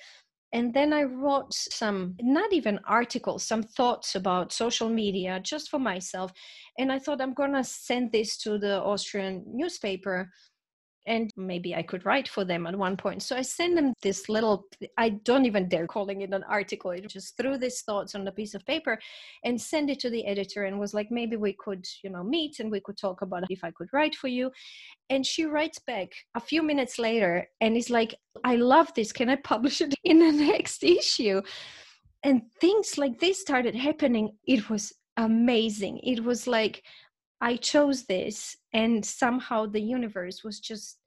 and 0.52 0.74
then 0.74 0.92
I 0.92 1.04
wrote 1.04 1.54
some, 1.54 2.14
not 2.20 2.52
even 2.52 2.78
articles, 2.86 3.42
some 3.42 3.62
thoughts 3.62 4.14
about 4.14 4.52
social 4.52 4.90
media 4.90 5.40
just 5.40 5.70
for 5.70 5.78
myself. 5.78 6.32
And 6.78 6.92
I 6.92 6.98
thought 6.98 7.22
I'm 7.22 7.32
going 7.32 7.54
to 7.54 7.64
send 7.64 8.12
this 8.12 8.36
to 8.38 8.58
the 8.58 8.82
Austrian 8.82 9.44
newspaper 9.46 10.30
and 11.06 11.30
maybe 11.36 11.74
I 11.74 11.82
could 11.82 12.04
write 12.06 12.28
for 12.28 12.44
them 12.44 12.66
at 12.66 12.76
one 12.76 12.96
point. 12.96 13.22
So 13.22 13.36
I 13.36 13.42
send 13.42 13.76
them 13.76 13.92
this 14.02 14.28
little, 14.28 14.66
I 14.96 15.10
don't 15.10 15.46
even 15.46 15.68
dare 15.68 15.86
calling 15.86 16.20
it 16.20 16.32
an 16.32 16.44
article. 16.44 16.90
I 16.90 17.00
just 17.00 17.36
threw 17.36 17.58
these 17.58 17.82
thoughts 17.82 18.14
on 18.14 18.26
a 18.26 18.32
piece 18.32 18.54
of 18.54 18.64
paper 18.66 18.98
and 19.44 19.60
send 19.60 19.90
it 19.90 19.98
to 20.00 20.10
the 20.10 20.24
editor 20.26 20.64
and 20.64 20.78
was 20.78 20.94
like, 20.94 21.10
maybe 21.10 21.36
we 21.36 21.54
could, 21.58 21.86
you 22.04 22.10
know, 22.10 22.22
meet 22.22 22.60
and 22.60 22.70
we 22.70 22.80
could 22.80 22.96
talk 22.96 23.22
about 23.22 23.44
if 23.50 23.64
I 23.64 23.72
could 23.72 23.88
write 23.92 24.14
for 24.14 24.28
you. 24.28 24.50
And 25.10 25.26
she 25.26 25.44
writes 25.44 25.80
back 25.80 26.12
a 26.34 26.40
few 26.40 26.62
minutes 26.62 26.98
later 26.98 27.46
and 27.60 27.76
is 27.76 27.90
like, 27.90 28.14
I 28.44 28.56
love 28.56 28.92
this. 28.94 29.12
Can 29.12 29.28
I 29.28 29.36
publish 29.36 29.80
it 29.80 29.94
in 30.04 30.20
the 30.20 30.32
next 30.46 30.84
issue? 30.84 31.42
And 32.22 32.42
things 32.60 32.98
like 32.98 33.18
this 33.18 33.40
started 33.40 33.74
happening. 33.74 34.36
It 34.46 34.70
was 34.70 34.92
amazing. 35.16 35.98
It 36.04 36.22
was 36.22 36.46
like, 36.46 36.84
I 37.42 37.56
chose 37.56 38.04
this, 38.04 38.56
and 38.72 39.04
somehow 39.04 39.66
the 39.66 39.80
universe 39.80 40.44
was 40.44 40.60
just 40.60 40.98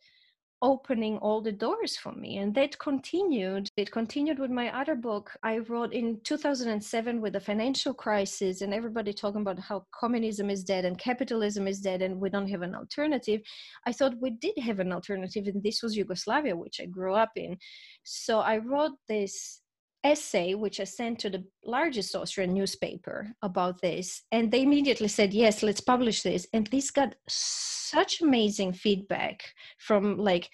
opening 0.62 1.18
all 1.18 1.42
the 1.42 1.52
doors 1.52 1.96
for 1.98 2.14
me 2.14 2.38
and 2.38 2.56
that 2.56 2.80
continued. 2.80 3.70
It 3.78 3.92
continued 3.92 4.40
with 4.40 4.52
my 4.52 4.76
other 4.76 4.96
book 4.96 5.32
i 5.44 5.58
wrote 5.58 5.94
in 5.94 6.20
2007 6.24 7.22
with 7.22 7.34
the 7.34 7.40
financial 7.40 7.94
crisis 7.94 8.62
and 8.62 8.74
everybody 8.74 9.14
talking 9.14 9.42
about 9.42 9.60
how 9.60 9.86
communism 9.94 10.50
is 10.50 10.64
dead 10.64 10.86
and 10.86 10.98
capitalism 10.98 11.68
is 11.68 11.82
dead 11.82 12.02
and 12.02 12.20
we 12.20 12.30
don't 12.30 12.50
have 12.50 12.62
an 12.62 12.74
alternative. 12.74 13.42
I 13.86 13.92
thought 13.92 14.22
we 14.22 14.32
did 14.32 14.58
have 14.60 14.80
an 14.80 14.94
alternative 14.94 15.46
and 15.48 15.62
this 15.62 15.84
was 15.84 15.98
yugoslavia 15.98 16.56
which 16.56 16.80
i 16.82 16.86
grew 16.86 17.14
up 17.14 17.34
in. 17.36 17.58
So 18.04 18.40
i 18.40 18.58
wrote 18.58 18.98
this 19.08 19.62
essay 20.06 20.54
which 20.54 20.80
i 20.80 20.84
sent 20.84 21.20
to 21.20 21.30
the 21.30 21.44
largest 21.66 22.16
austrian 22.16 22.54
newspaper 22.54 23.28
about 23.42 23.82
this 23.82 24.22
and 24.32 24.52
they 24.52 24.62
immediately 24.62 25.08
said 25.08 25.34
yes 25.34 25.64
let's 25.66 25.82
publish 25.82 26.22
this. 26.22 26.48
And 26.54 26.68
this 26.68 26.92
got 26.92 27.16
such 27.28 28.22
amazing 28.22 28.74
feedback 28.74 29.44
from 29.78 30.18
like 30.18 30.50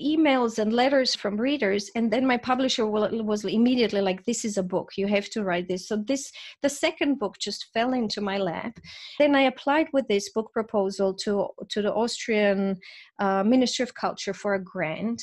emails 0.00 0.58
and 0.58 0.72
letters 0.72 1.14
from 1.14 1.36
readers 1.36 1.90
and 1.96 2.12
then 2.12 2.24
my 2.24 2.36
publisher 2.36 2.86
was 2.86 3.44
immediately 3.44 4.00
like 4.00 4.24
this 4.24 4.44
is 4.44 4.56
a 4.56 4.62
book. 4.62 4.90
You 4.96 5.08
have 5.08 5.28
to 5.30 5.42
write 5.42 5.66
this. 5.68 5.88
So 5.88 5.96
this 5.96 6.30
the 6.62 6.68
second 6.68 7.18
book 7.18 7.36
just 7.40 7.66
fell 7.74 7.92
into 7.92 8.20
my 8.20 8.38
lap. 8.38 8.78
Then 9.18 9.34
i 9.34 9.42
applied 9.42 9.88
with 9.92 10.06
this 10.08 10.30
book 10.30 10.52
proposal 10.52 11.14
to 11.24 11.48
to 11.68 11.82
the 11.82 11.92
austrian 11.92 12.76
uh, 13.18 13.42
ministry 13.42 13.82
of 13.82 13.94
culture 13.94 14.34
for 14.34 14.54
a 14.54 14.62
grant 14.62 15.22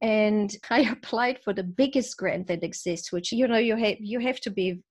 and 0.00 0.56
i 0.70 0.80
applied 0.80 1.38
for 1.42 1.52
the 1.52 1.62
biggest 1.62 2.16
grant 2.16 2.46
that 2.46 2.64
exists 2.64 3.12
which 3.12 3.32
you 3.32 3.46
know 3.48 3.58
you 3.58 3.76
have 3.76 3.96
you 4.00 4.20
have 4.20 4.40
to 4.40 4.50
be 4.50 4.82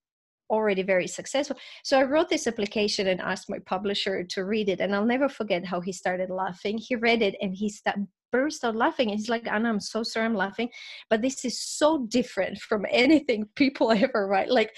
already 0.49 0.83
very 0.83 1.07
successful. 1.07 1.57
So 1.83 1.99
I 1.99 2.03
wrote 2.03 2.29
this 2.29 2.47
application 2.47 3.07
and 3.07 3.21
asked 3.21 3.49
my 3.49 3.59
publisher 3.59 4.23
to 4.23 4.45
read 4.45 4.69
it. 4.69 4.79
And 4.79 4.95
I'll 4.95 5.05
never 5.05 5.29
forget 5.29 5.65
how 5.65 5.81
he 5.81 5.91
started 5.91 6.29
laughing. 6.29 6.77
He 6.77 6.95
read 6.95 7.21
it 7.21 7.35
and 7.41 7.53
he 7.53 7.69
st- 7.69 8.07
burst 8.31 8.63
out 8.63 8.75
laughing. 8.75 9.09
And 9.09 9.19
he's 9.19 9.29
like, 9.29 9.47
Anna, 9.47 9.69
I'm 9.69 9.79
so 9.79 10.03
sorry 10.03 10.25
I'm 10.25 10.35
laughing, 10.35 10.69
but 11.09 11.21
this 11.21 11.45
is 11.45 11.59
so 11.59 12.05
different 12.07 12.59
from 12.59 12.85
anything 12.91 13.45
people 13.55 13.91
ever 13.91 14.27
write. 14.27 14.49
Like, 14.49 14.73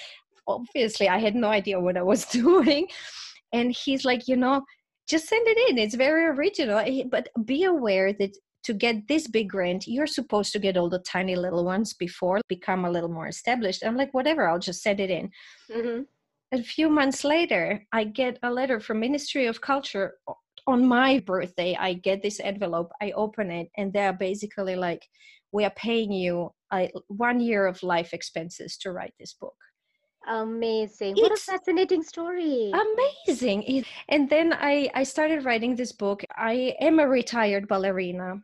obviously, 0.48 1.08
I 1.08 1.20
had 1.20 1.36
no 1.36 1.48
idea 1.48 1.80
what 1.80 1.98
I 1.98 2.04
was 2.04 2.26
doing. 2.44 2.88
And 3.54 3.72
he's 3.72 4.06
like, 4.06 4.28
you 4.28 4.36
know, 4.36 4.64
just 5.08 5.28
send 5.28 5.48
it 5.48 5.70
in. 5.70 5.78
It's 5.80 5.96
very 5.96 6.26
original. 6.26 6.84
But 7.10 7.30
be 7.46 7.64
aware 7.64 8.14
that 8.14 8.38
to 8.70 8.74
get 8.76 9.08
this 9.08 9.28
big 9.28 9.50
grant, 9.50 9.88
you're 9.88 10.06
supposed 10.20 10.54
to 10.54 10.60
get 10.60 10.78
all 10.78 10.90
the 10.90 11.00
tiny 11.00 11.36
little 11.36 11.66
ones 11.66 11.94
before 11.94 12.40
become 12.48 12.86
a 12.86 12.92
little 12.92 13.10
more 13.10 13.28
established. 13.28 13.84
I'm 13.84 13.98
like, 13.98 14.14
whatever, 14.14 14.48
I'll 14.48 14.60
just 14.60 14.84
send 14.84 15.00
it 15.00 15.10
in. 15.10 15.32
Mm-hmm. 15.76 16.02
A 16.52 16.62
few 16.62 16.88
months 16.88 17.24
later, 17.24 17.84
I 17.92 18.04
get 18.04 18.38
a 18.44 18.52
letter 18.52 18.80
from 18.80 19.00
Ministry 19.00 19.48
of 19.48 19.60
Culture 19.60 20.20
on 20.68 20.88
my 20.88 21.20
birthday. 21.20 21.76
I 21.80 21.94
get 21.94 22.22
this 22.22 22.40
envelope, 22.40 22.92
I 23.02 23.10
open 23.12 23.50
it, 23.50 23.70
and 23.76 23.92
they're 23.92 24.14
basically 24.14 24.76
like, 24.76 25.04
we 25.52 25.66
are 25.66 25.74
paying 25.76 26.12
you 26.12 26.52
a, 26.72 26.92
one 27.08 27.40
year 27.40 27.66
of 27.66 27.82
life 27.82 28.14
expenses 28.14 28.78
to 28.82 28.92
write 28.92 29.16
this 29.20 29.34
book. 29.34 29.56
Amazing. 30.28 31.16
What 31.16 31.32
it's 31.32 31.48
a 31.48 31.54
fascinating 31.54 32.04
story. 32.04 32.72
Amazing. 32.72 33.84
And 34.10 34.30
then 34.30 34.54
I, 34.54 34.92
I 34.94 35.04
started 35.04 35.44
writing 35.44 35.76
this 35.76 35.92
book. 35.92 36.24
I 36.36 36.76
am 36.80 37.00
a 37.00 37.08
retired 37.08 37.68
ballerina. 37.68 38.42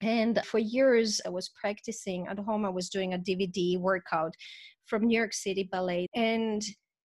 And 0.00 0.40
for 0.44 0.58
years, 0.58 1.20
I 1.24 1.30
was 1.30 1.50
practicing 1.60 2.26
at 2.28 2.38
home. 2.38 2.64
I 2.64 2.70
was 2.70 2.88
doing 2.88 3.14
a 3.14 3.18
DVD 3.18 3.78
workout 3.78 4.34
from 4.86 5.04
New 5.06 5.16
York 5.16 5.32
City 5.32 5.68
Ballet. 5.70 6.06
And 6.14 6.62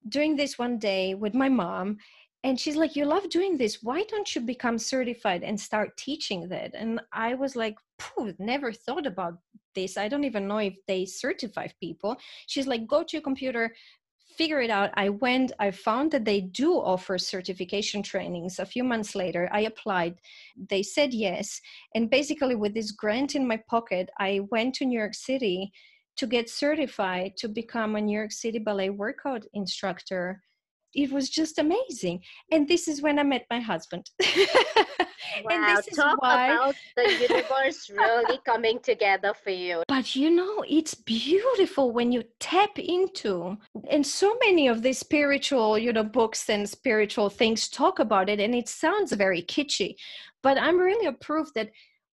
doing 0.08 0.36
this 0.36 0.58
one 0.58 0.78
day 0.78 1.14
with 1.14 1.34
my 1.34 1.48
mom, 1.48 1.96
and 2.44 2.60
she's 2.60 2.76
like, 2.76 2.94
You 2.94 3.06
love 3.06 3.28
doing 3.30 3.56
this. 3.56 3.82
Why 3.82 4.04
don't 4.04 4.32
you 4.34 4.42
become 4.42 4.78
certified 4.78 5.42
and 5.42 5.58
start 5.58 5.96
teaching 5.96 6.48
that? 6.50 6.72
And 6.74 7.00
I 7.12 7.34
was 7.34 7.56
like, 7.56 7.74
Pooh, 7.98 8.34
Never 8.38 8.70
thought 8.70 9.06
about 9.06 9.38
this. 9.74 9.96
I 9.96 10.08
don't 10.08 10.24
even 10.24 10.46
know 10.46 10.58
if 10.58 10.76
they 10.86 11.06
certify 11.06 11.68
people. 11.80 12.16
She's 12.46 12.66
like, 12.66 12.86
Go 12.86 13.02
to 13.02 13.16
your 13.16 13.22
computer, 13.22 13.74
figure 14.36 14.60
it 14.60 14.70
out. 14.70 14.90
I 14.94 15.08
went, 15.08 15.52
I 15.58 15.70
found 15.70 16.10
that 16.12 16.24
they 16.24 16.40
do 16.40 16.74
offer 16.74 17.18
certification 17.18 18.02
trainings. 18.02 18.58
A 18.58 18.66
few 18.66 18.84
months 18.84 19.14
later, 19.14 19.48
I 19.52 19.60
applied. 19.60 20.18
They 20.56 20.82
said 20.82 21.14
yes. 21.14 21.60
And 21.94 22.10
basically, 22.10 22.54
with 22.54 22.74
this 22.74 22.90
grant 22.90 23.34
in 23.34 23.46
my 23.46 23.60
pocket, 23.68 24.10
I 24.18 24.40
went 24.50 24.74
to 24.76 24.84
New 24.84 24.98
York 24.98 25.14
City 25.14 25.72
to 26.16 26.26
get 26.26 26.48
certified 26.48 27.36
to 27.38 27.48
become 27.48 27.96
a 27.96 28.00
New 28.00 28.16
York 28.16 28.32
City 28.32 28.58
ballet 28.58 28.90
workout 28.90 29.44
instructor. 29.52 30.42
It 30.94 31.10
was 31.10 31.28
just 31.28 31.58
amazing. 31.58 32.22
And 32.52 32.68
this 32.68 32.86
is 32.86 33.02
when 33.02 33.18
I 33.18 33.24
met 33.24 33.46
my 33.50 33.60
husband. 33.60 34.10
Wow, 35.44 35.50
and 35.50 35.78
this 35.78 35.86
talk 35.96 36.14
is 36.14 36.18
why... 36.18 36.52
about 36.52 36.74
the 36.96 37.12
universe 37.28 37.90
really 37.90 38.38
coming 38.44 38.78
together 38.80 39.34
for 39.34 39.50
you. 39.50 39.82
But 39.88 40.14
you 40.14 40.30
know, 40.30 40.64
it's 40.68 40.94
beautiful 40.94 41.92
when 41.92 42.12
you 42.12 42.24
tap 42.40 42.78
into, 42.78 43.56
and 43.88 44.06
so 44.06 44.36
many 44.44 44.68
of 44.68 44.82
these 44.82 44.98
spiritual, 44.98 45.78
you 45.78 45.92
know, 45.92 46.04
books 46.04 46.48
and 46.48 46.68
spiritual 46.68 47.30
things 47.30 47.68
talk 47.68 47.98
about 47.98 48.28
it, 48.28 48.40
and 48.40 48.54
it 48.54 48.68
sounds 48.68 49.12
very 49.12 49.42
kitschy. 49.42 49.96
But 50.42 50.58
I'm 50.58 50.78
really 50.78 51.06
a 51.06 51.12
proof 51.12 51.52
that 51.54 51.70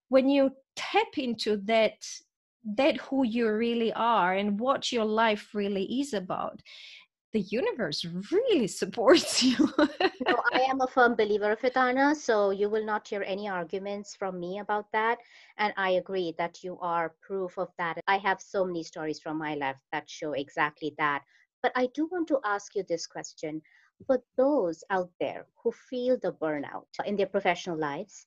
when 0.10 0.30
you 0.30 0.52
tap 0.76 1.18
into 1.18 1.58
that 1.66 1.94
that 2.64 2.98
who 2.98 3.26
you 3.26 3.52
really 3.52 3.92
are 3.94 4.34
and 4.34 4.60
what 4.60 4.92
your 4.92 5.06
life 5.06 5.50
really 5.54 5.84
is 6.00 6.14
about 6.14 6.62
the 7.34 7.42
universe 7.42 8.06
really 8.32 8.68
supports 8.68 9.44
you. 9.44 9.74
I 10.54 10.62
am 10.70 10.82
a 10.82 10.88
firm 10.88 11.16
believer 11.16 11.52
of 11.52 11.64
it, 11.64 11.78
Anna. 11.78 12.14
So 12.16 12.52
you 12.52 12.70
will 12.70 12.86
not 12.86 13.08
hear 13.08 13.24
any 13.24 13.48
arguments 13.48 14.16
from 14.16 14.40
me 14.40 14.60
about 14.60 14.92
that. 14.92 15.20
And 15.58 15.74
I 15.78 15.92
agree 15.92 16.36
that 16.38 16.64
you 16.64 16.78
are 16.80 17.16
proof 17.22 17.58
of 17.58 17.70
that. 17.78 18.00
I 18.08 18.18
have 18.18 18.42
so 18.42 18.66
many 18.66 18.84
stories 18.84 19.20
from 19.20 19.38
my 19.38 19.56
life 19.56 19.78
that 19.92 20.10
show 20.10 20.34
exactly 20.34 20.94
that. 20.98 21.24
But 21.64 21.72
I 21.76 21.88
do 21.94 22.08
want 22.12 22.28
to 22.30 22.40
ask 22.44 22.76
you 22.76 22.84
this 22.88 23.08
question. 23.08 23.62
For 24.08 24.22
those 24.36 24.84
out 24.90 25.12
there 25.20 25.46
who 25.64 25.72
feel 25.72 26.18
the 26.18 26.34
burnout 26.34 26.88
in 27.06 27.16
their 27.16 27.28
professional 27.28 27.78
lives, 27.78 28.26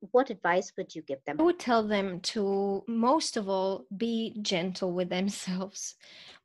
what 0.00 0.30
advice 0.30 0.72
would 0.76 0.94
you 0.94 1.02
give 1.02 1.24
them? 1.24 1.36
I 1.40 1.42
would 1.42 1.58
tell 1.58 1.82
them 1.82 2.20
to, 2.20 2.84
most 2.86 3.36
of 3.36 3.48
all, 3.48 3.86
be 3.96 4.36
gentle 4.42 4.92
with 4.92 5.08
themselves. 5.08 5.94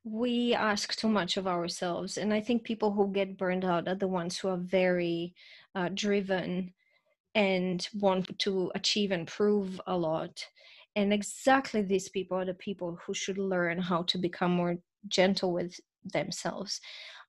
We 0.04 0.54
ask 0.54 0.96
too 0.96 1.08
much 1.08 1.36
of 1.36 1.46
ourselves. 1.46 2.16
And 2.16 2.32
I 2.32 2.40
think 2.40 2.64
people 2.64 2.92
who 2.92 3.12
get 3.12 3.36
burned 3.36 3.64
out 3.64 3.88
are 3.88 3.94
the 3.94 4.08
ones 4.08 4.38
who 4.38 4.48
are 4.48 4.56
very 4.56 5.34
uh, 5.74 5.90
driven 5.94 6.72
and 7.34 7.86
want 7.94 8.38
to 8.40 8.70
achieve 8.74 9.10
and 9.10 9.26
prove 9.26 9.80
a 9.86 9.96
lot. 9.96 10.44
And 10.96 11.12
exactly 11.12 11.82
these 11.82 12.08
people 12.08 12.36
are 12.38 12.44
the 12.44 12.54
people 12.54 12.98
who 13.04 13.14
should 13.14 13.38
learn 13.38 13.78
how 13.78 14.02
to 14.04 14.18
become 14.18 14.52
more 14.52 14.76
gentle 15.08 15.52
with 15.52 15.78
themselves. 16.04 16.80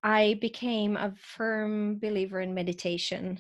I 0.04 0.38
became 0.42 0.98
a 0.98 1.14
firm 1.18 2.00
believer 2.00 2.42
in 2.42 2.54
meditation 2.54 3.40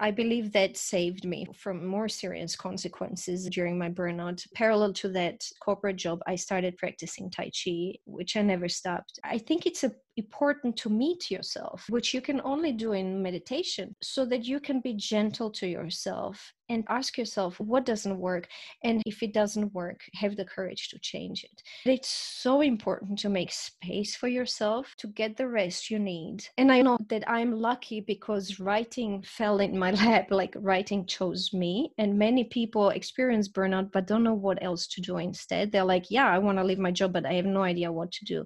I 0.00 0.10
believe 0.10 0.52
that 0.52 0.78
saved 0.78 1.26
me 1.26 1.46
from 1.54 1.86
more 1.86 2.08
serious 2.08 2.56
consequences 2.56 3.46
during 3.50 3.78
my 3.78 3.90
burnout. 3.90 4.46
Parallel 4.54 4.94
to 4.94 5.10
that 5.10 5.44
corporate 5.62 5.96
job, 5.96 6.20
I 6.26 6.36
started 6.36 6.78
practicing 6.78 7.30
Tai 7.30 7.50
Chi, 7.50 7.96
which 8.06 8.34
I 8.36 8.42
never 8.42 8.68
stopped. 8.68 9.20
I 9.22 9.36
think 9.36 9.66
it's 9.66 9.84
a 9.84 9.92
important 10.16 10.76
to 10.76 10.90
meet 10.90 11.30
yourself, 11.30 11.86
which 11.88 12.12
you 12.12 12.20
can 12.20 12.40
only 12.42 12.72
do 12.72 12.92
in 12.92 13.22
meditation, 13.22 13.94
so 14.02 14.24
that 14.26 14.44
you 14.44 14.60
can 14.60 14.80
be 14.80 14.94
gentle 14.94 15.50
to 15.50 15.66
yourself 15.66 16.52
and 16.68 16.84
ask 16.88 17.18
yourself 17.18 17.58
what 17.58 17.84
doesn't 17.84 18.18
work. 18.18 18.46
And 18.84 19.02
if 19.06 19.22
it 19.22 19.32
doesn't 19.32 19.74
work, 19.74 20.00
have 20.14 20.36
the 20.36 20.44
courage 20.44 20.88
to 20.90 20.98
change 21.00 21.42
it. 21.44 21.62
It's 21.84 22.08
so 22.08 22.60
important 22.60 23.18
to 23.20 23.28
make 23.28 23.50
space 23.50 24.14
for 24.14 24.28
yourself 24.28 24.94
to 24.98 25.08
get 25.08 25.36
the 25.36 25.48
rest 25.48 25.90
you 25.90 25.98
need. 25.98 26.46
And 26.58 26.70
I 26.70 26.82
know 26.82 26.98
that 27.08 27.28
I'm 27.28 27.52
lucky 27.52 28.00
because 28.00 28.60
writing 28.60 29.22
fell 29.22 29.58
in 29.60 29.76
my 29.76 29.89
lap, 29.90 30.30
like 30.30 30.54
writing 30.56 31.06
chose 31.06 31.52
me. 31.52 31.92
And 31.98 32.18
many 32.18 32.44
people 32.44 32.90
experience 32.90 33.48
burnout 33.48 33.92
but 33.92 34.06
don't 34.06 34.24
know 34.24 34.34
what 34.34 34.62
else 34.62 34.86
to 34.88 35.00
do 35.00 35.18
instead. 35.18 35.72
They're 35.72 35.84
like, 35.84 36.10
yeah, 36.10 36.28
I 36.28 36.38
want 36.38 36.58
to 36.58 36.64
leave 36.64 36.78
my 36.78 36.90
job, 36.90 37.12
but 37.12 37.26
I 37.26 37.34
have 37.34 37.46
no 37.46 37.62
idea 37.62 37.92
what 37.92 38.12
to 38.12 38.24
do. 38.24 38.44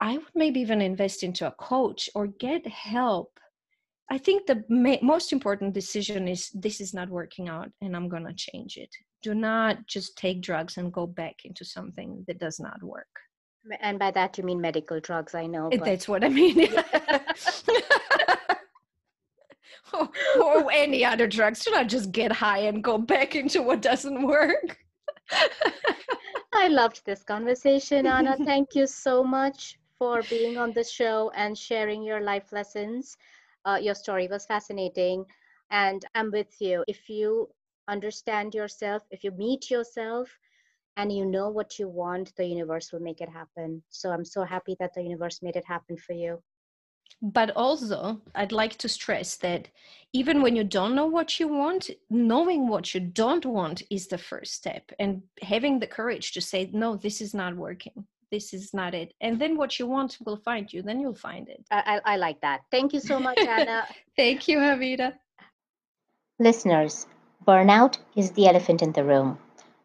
I 0.00 0.18
would 0.18 0.34
maybe 0.34 0.60
even 0.60 0.80
invest 0.80 1.22
into 1.22 1.46
a 1.46 1.52
coach 1.52 2.08
or 2.14 2.28
get 2.28 2.66
help. 2.66 3.30
I 4.10 4.18
think 4.18 4.46
the 4.46 4.64
ma- 4.68 5.02
most 5.02 5.32
important 5.32 5.74
decision 5.74 6.28
is 6.28 6.50
this 6.54 6.80
is 6.80 6.94
not 6.94 7.10
working 7.10 7.48
out 7.48 7.70
and 7.82 7.96
I'm 7.96 8.08
going 8.08 8.26
to 8.26 8.34
change 8.34 8.76
it. 8.76 8.90
Do 9.22 9.34
not 9.34 9.86
just 9.86 10.16
take 10.16 10.40
drugs 10.40 10.76
and 10.76 10.92
go 10.92 11.06
back 11.06 11.34
into 11.44 11.64
something 11.64 12.24
that 12.28 12.38
does 12.38 12.60
not 12.60 12.82
work. 12.82 13.08
And 13.80 13.98
by 13.98 14.10
that, 14.12 14.38
you 14.38 14.44
mean 14.44 14.60
medical 14.60 15.00
drugs, 15.00 15.34
I 15.34 15.46
know. 15.46 15.68
But... 15.70 15.84
That's 15.84 16.08
what 16.08 16.24
I 16.24 16.28
mean. 16.28 16.68
or, 19.92 20.08
or 20.42 20.72
any 20.72 21.04
other 21.04 21.26
drugs. 21.26 21.64
Do 21.64 21.70
not 21.70 21.88
just 21.88 22.12
get 22.12 22.32
high 22.32 22.60
and 22.60 22.82
go 22.82 22.98
back 22.98 23.34
into 23.34 23.62
what 23.62 23.82
doesn't 23.82 24.26
work. 24.26 24.78
I 26.52 26.68
loved 26.68 27.02
this 27.04 27.22
conversation, 27.22 28.06
Anna. 28.06 28.36
Thank 28.44 28.74
you 28.74 28.86
so 28.86 29.22
much 29.22 29.78
for 29.98 30.22
being 30.30 30.56
on 30.56 30.72
the 30.72 30.84
show 30.84 31.30
and 31.34 31.56
sharing 31.56 32.02
your 32.02 32.20
life 32.20 32.52
lessons. 32.52 33.16
Uh, 33.64 33.78
your 33.80 33.94
story 33.94 34.28
was 34.28 34.46
fascinating, 34.46 35.24
and 35.70 36.04
I'm 36.14 36.30
with 36.30 36.60
you. 36.60 36.84
If 36.88 37.08
you 37.08 37.48
understand 37.88 38.54
yourself, 38.54 39.02
if 39.10 39.24
you 39.24 39.30
meet 39.32 39.70
yourself, 39.70 40.38
and 40.98 41.12
you 41.12 41.24
know 41.24 41.48
what 41.48 41.78
you 41.78 41.88
want, 41.88 42.34
the 42.36 42.44
universe 42.44 42.92
will 42.92 43.00
make 43.00 43.20
it 43.20 43.28
happen. 43.28 43.80
So 43.88 44.10
I'm 44.10 44.24
so 44.24 44.42
happy 44.42 44.76
that 44.80 44.94
the 44.94 45.02
universe 45.02 45.40
made 45.42 45.54
it 45.54 45.64
happen 45.64 45.96
for 45.96 46.12
you. 46.12 46.42
But 47.20 47.50
also, 47.56 48.20
I'd 48.34 48.52
like 48.52 48.76
to 48.78 48.88
stress 48.88 49.36
that 49.38 49.68
even 50.12 50.40
when 50.40 50.56
you 50.56 50.64
don't 50.64 50.94
know 50.94 51.06
what 51.06 51.38
you 51.40 51.48
want, 51.48 51.90
knowing 52.10 52.68
what 52.68 52.94
you 52.94 53.00
don't 53.00 53.44
want 53.44 53.82
is 53.90 54.06
the 54.06 54.18
first 54.18 54.54
step, 54.54 54.90
and 54.98 55.22
having 55.42 55.78
the 55.80 55.86
courage 55.86 56.32
to 56.32 56.40
say, 56.40 56.70
no, 56.72 56.96
this 56.96 57.20
is 57.20 57.34
not 57.34 57.56
working. 57.56 58.06
This 58.30 58.54
is 58.54 58.72
not 58.72 58.94
it. 58.94 59.14
And 59.20 59.38
then 59.40 59.56
what 59.56 59.78
you 59.78 59.86
want 59.86 60.18
will 60.24 60.36
find 60.36 60.72
you. 60.72 60.82
Then 60.82 61.00
you'll 61.00 61.14
find 61.14 61.48
it. 61.48 61.64
I, 61.70 62.00
I 62.04 62.16
like 62.16 62.40
that. 62.42 62.60
Thank 62.70 62.92
you 62.92 63.00
so 63.00 63.18
much 63.18 63.38
anna. 63.56 63.84
Thank 64.16 64.48
you 64.48 64.58
Hamida 64.58 65.14
listeners 66.38 67.06
Burnout 67.46 67.98
is 68.14 68.32
the 68.32 68.46
elephant 68.46 68.82
in 68.82 68.92
the 68.92 69.02
room. 69.02 69.38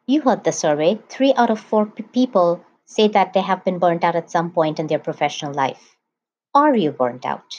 You 0.06 0.22
heard 0.22 0.44
the 0.44 0.52
survey. 0.52 1.00
Three 1.10 1.34
out 1.36 1.50
of 1.50 1.60
four 1.60 1.86
p- 1.86 2.04
people 2.04 2.64
say 2.86 3.08
that 3.08 3.34
they 3.34 3.42
have 3.42 3.64
been 3.64 3.80
burnt 3.80 4.04
out 4.04 4.16
at 4.16 4.30
some 4.30 4.52
point 4.52 4.80
in 4.80 4.88
their 4.88 5.00
professional 5.00 5.54
life. 5.54 5.96
Are 6.56 6.76
you 6.76 6.92
burnt 6.92 7.26
out? 7.26 7.56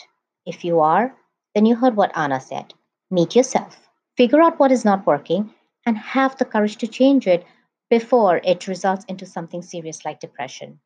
If 0.46 0.64
you 0.64 0.78
are, 0.78 1.16
then 1.52 1.66
you 1.66 1.74
heard 1.74 1.96
what 1.96 2.16
Anna 2.16 2.40
said. 2.40 2.74
Meet 3.10 3.34
yourself, 3.34 3.88
figure 4.16 4.40
out 4.40 4.60
what 4.60 4.70
is 4.70 4.84
not 4.84 5.04
working, 5.04 5.52
and 5.84 5.98
have 5.98 6.36
the 6.38 6.44
courage 6.44 6.76
to 6.76 6.86
change 6.86 7.26
it 7.26 7.44
before 7.90 8.36
it 8.44 8.68
results 8.68 9.04
into 9.06 9.26
something 9.26 9.62
serious 9.62 10.04
like 10.04 10.20
depression. 10.20 10.78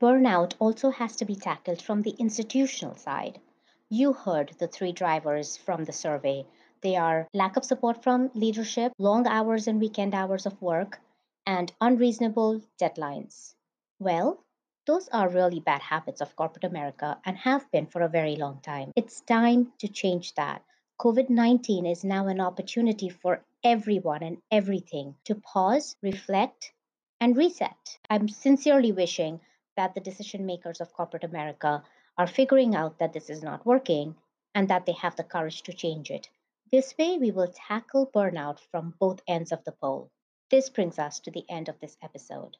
Burnout 0.00 0.54
also 0.60 0.90
has 0.90 1.16
to 1.16 1.24
be 1.24 1.34
tackled 1.34 1.82
from 1.82 2.02
the 2.02 2.14
institutional 2.20 2.94
side. 2.94 3.40
You 3.88 4.12
heard 4.12 4.54
the 4.60 4.68
three 4.68 4.92
drivers 4.92 5.56
from 5.56 5.84
the 5.84 5.92
survey. 5.92 6.46
They 6.82 6.94
are 6.94 7.26
lack 7.34 7.56
of 7.56 7.64
support 7.64 8.04
from 8.04 8.30
leadership, 8.34 8.92
long 8.96 9.26
hours 9.26 9.66
and 9.66 9.80
weekend 9.80 10.14
hours 10.14 10.46
of 10.46 10.62
work, 10.62 11.00
and 11.46 11.72
unreasonable 11.80 12.62
deadlines. 12.80 13.54
Well, 13.98 14.43
those 14.86 15.08
are 15.08 15.28
really 15.28 15.60
bad 15.60 15.80
habits 15.80 16.20
of 16.20 16.36
corporate 16.36 16.64
America 16.64 17.18
and 17.24 17.38
have 17.38 17.70
been 17.70 17.86
for 17.86 18.02
a 18.02 18.08
very 18.08 18.36
long 18.36 18.60
time. 18.60 18.92
It's 18.96 19.22
time 19.22 19.72
to 19.78 19.88
change 19.88 20.34
that. 20.34 20.62
COVID 21.00 21.30
19 21.30 21.86
is 21.86 22.04
now 22.04 22.28
an 22.28 22.40
opportunity 22.40 23.08
for 23.08 23.42
everyone 23.64 24.22
and 24.22 24.42
everything 24.50 25.16
to 25.24 25.34
pause, 25.36 25.96
reflect, 26.02 26.72
and 27.20 27.36
reset. 27.36 27.98
I'm 28.10 28.28
sincerely 28.28 28.92
wishing 28.92 29.40
that 29.76 29.94
the 29.94 30.00
decision 30.00 30.44
makers 30.44 30.80
of 30.80 30.92
corporate 30.92 31.24
America 31.24 31.82
are 32.18 32.26
figuring 32.26 32.74
out 32.74 32.98
that 32.98 33.12
this 33.12 33.30
is 33.30 33.42
not 33.42 33.64
working 33.64 34.14
and 34.54 34.68
that 34.68 34.86
they 34.86 34.92
have 34.92 35.16
the 35.16 35.24
courage 35.24 35.62
to 35.62 35.72
change 35.72 36.10
it. 36.10 36.28
This 36.70 36.94
way, 36.98 37.18
we 37.18 37.30
will 37.30 37.48
tackle 37.48 38.06
burnout 38.06 38.60
from 38.70 38.94
both 39.00 39.22
ends 39.26 39.50
of 39.50 39.64
the 39.64 39.72
pole. 39.72 40.10
This 40.50 40.68
brings 40.68 40.98
us 40.98 41.20
to 41.20 41.30
the 41.30 41.44
end 41.48 41.68
of 41.68 41.80
this 41.80 41.96
episode. 42.02 42.56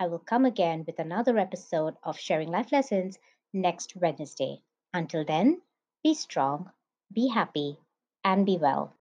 I 0.00 0.06
will 0.06 0.18
come 0.18 0.44
again 0.44 0.84
with 0.86 0.98
another 0.98 1.38
episode 1.38 1.94
of 2.02 2.18
Sharing 2.18 2.48
Life 2.48 2.72
Lessons 2.72 3.18
next 3.52 3.94
Wednesday. 3.96 4.62
Until 4.92 5.24
then, 5.24 5.62
be 6.02 6.14
strong, 6.14 6.70
be 7.12 7.28
happy, 7.28 7.78
and 8.24 8.46
be 8.46 8.56
well. 8.56 8.94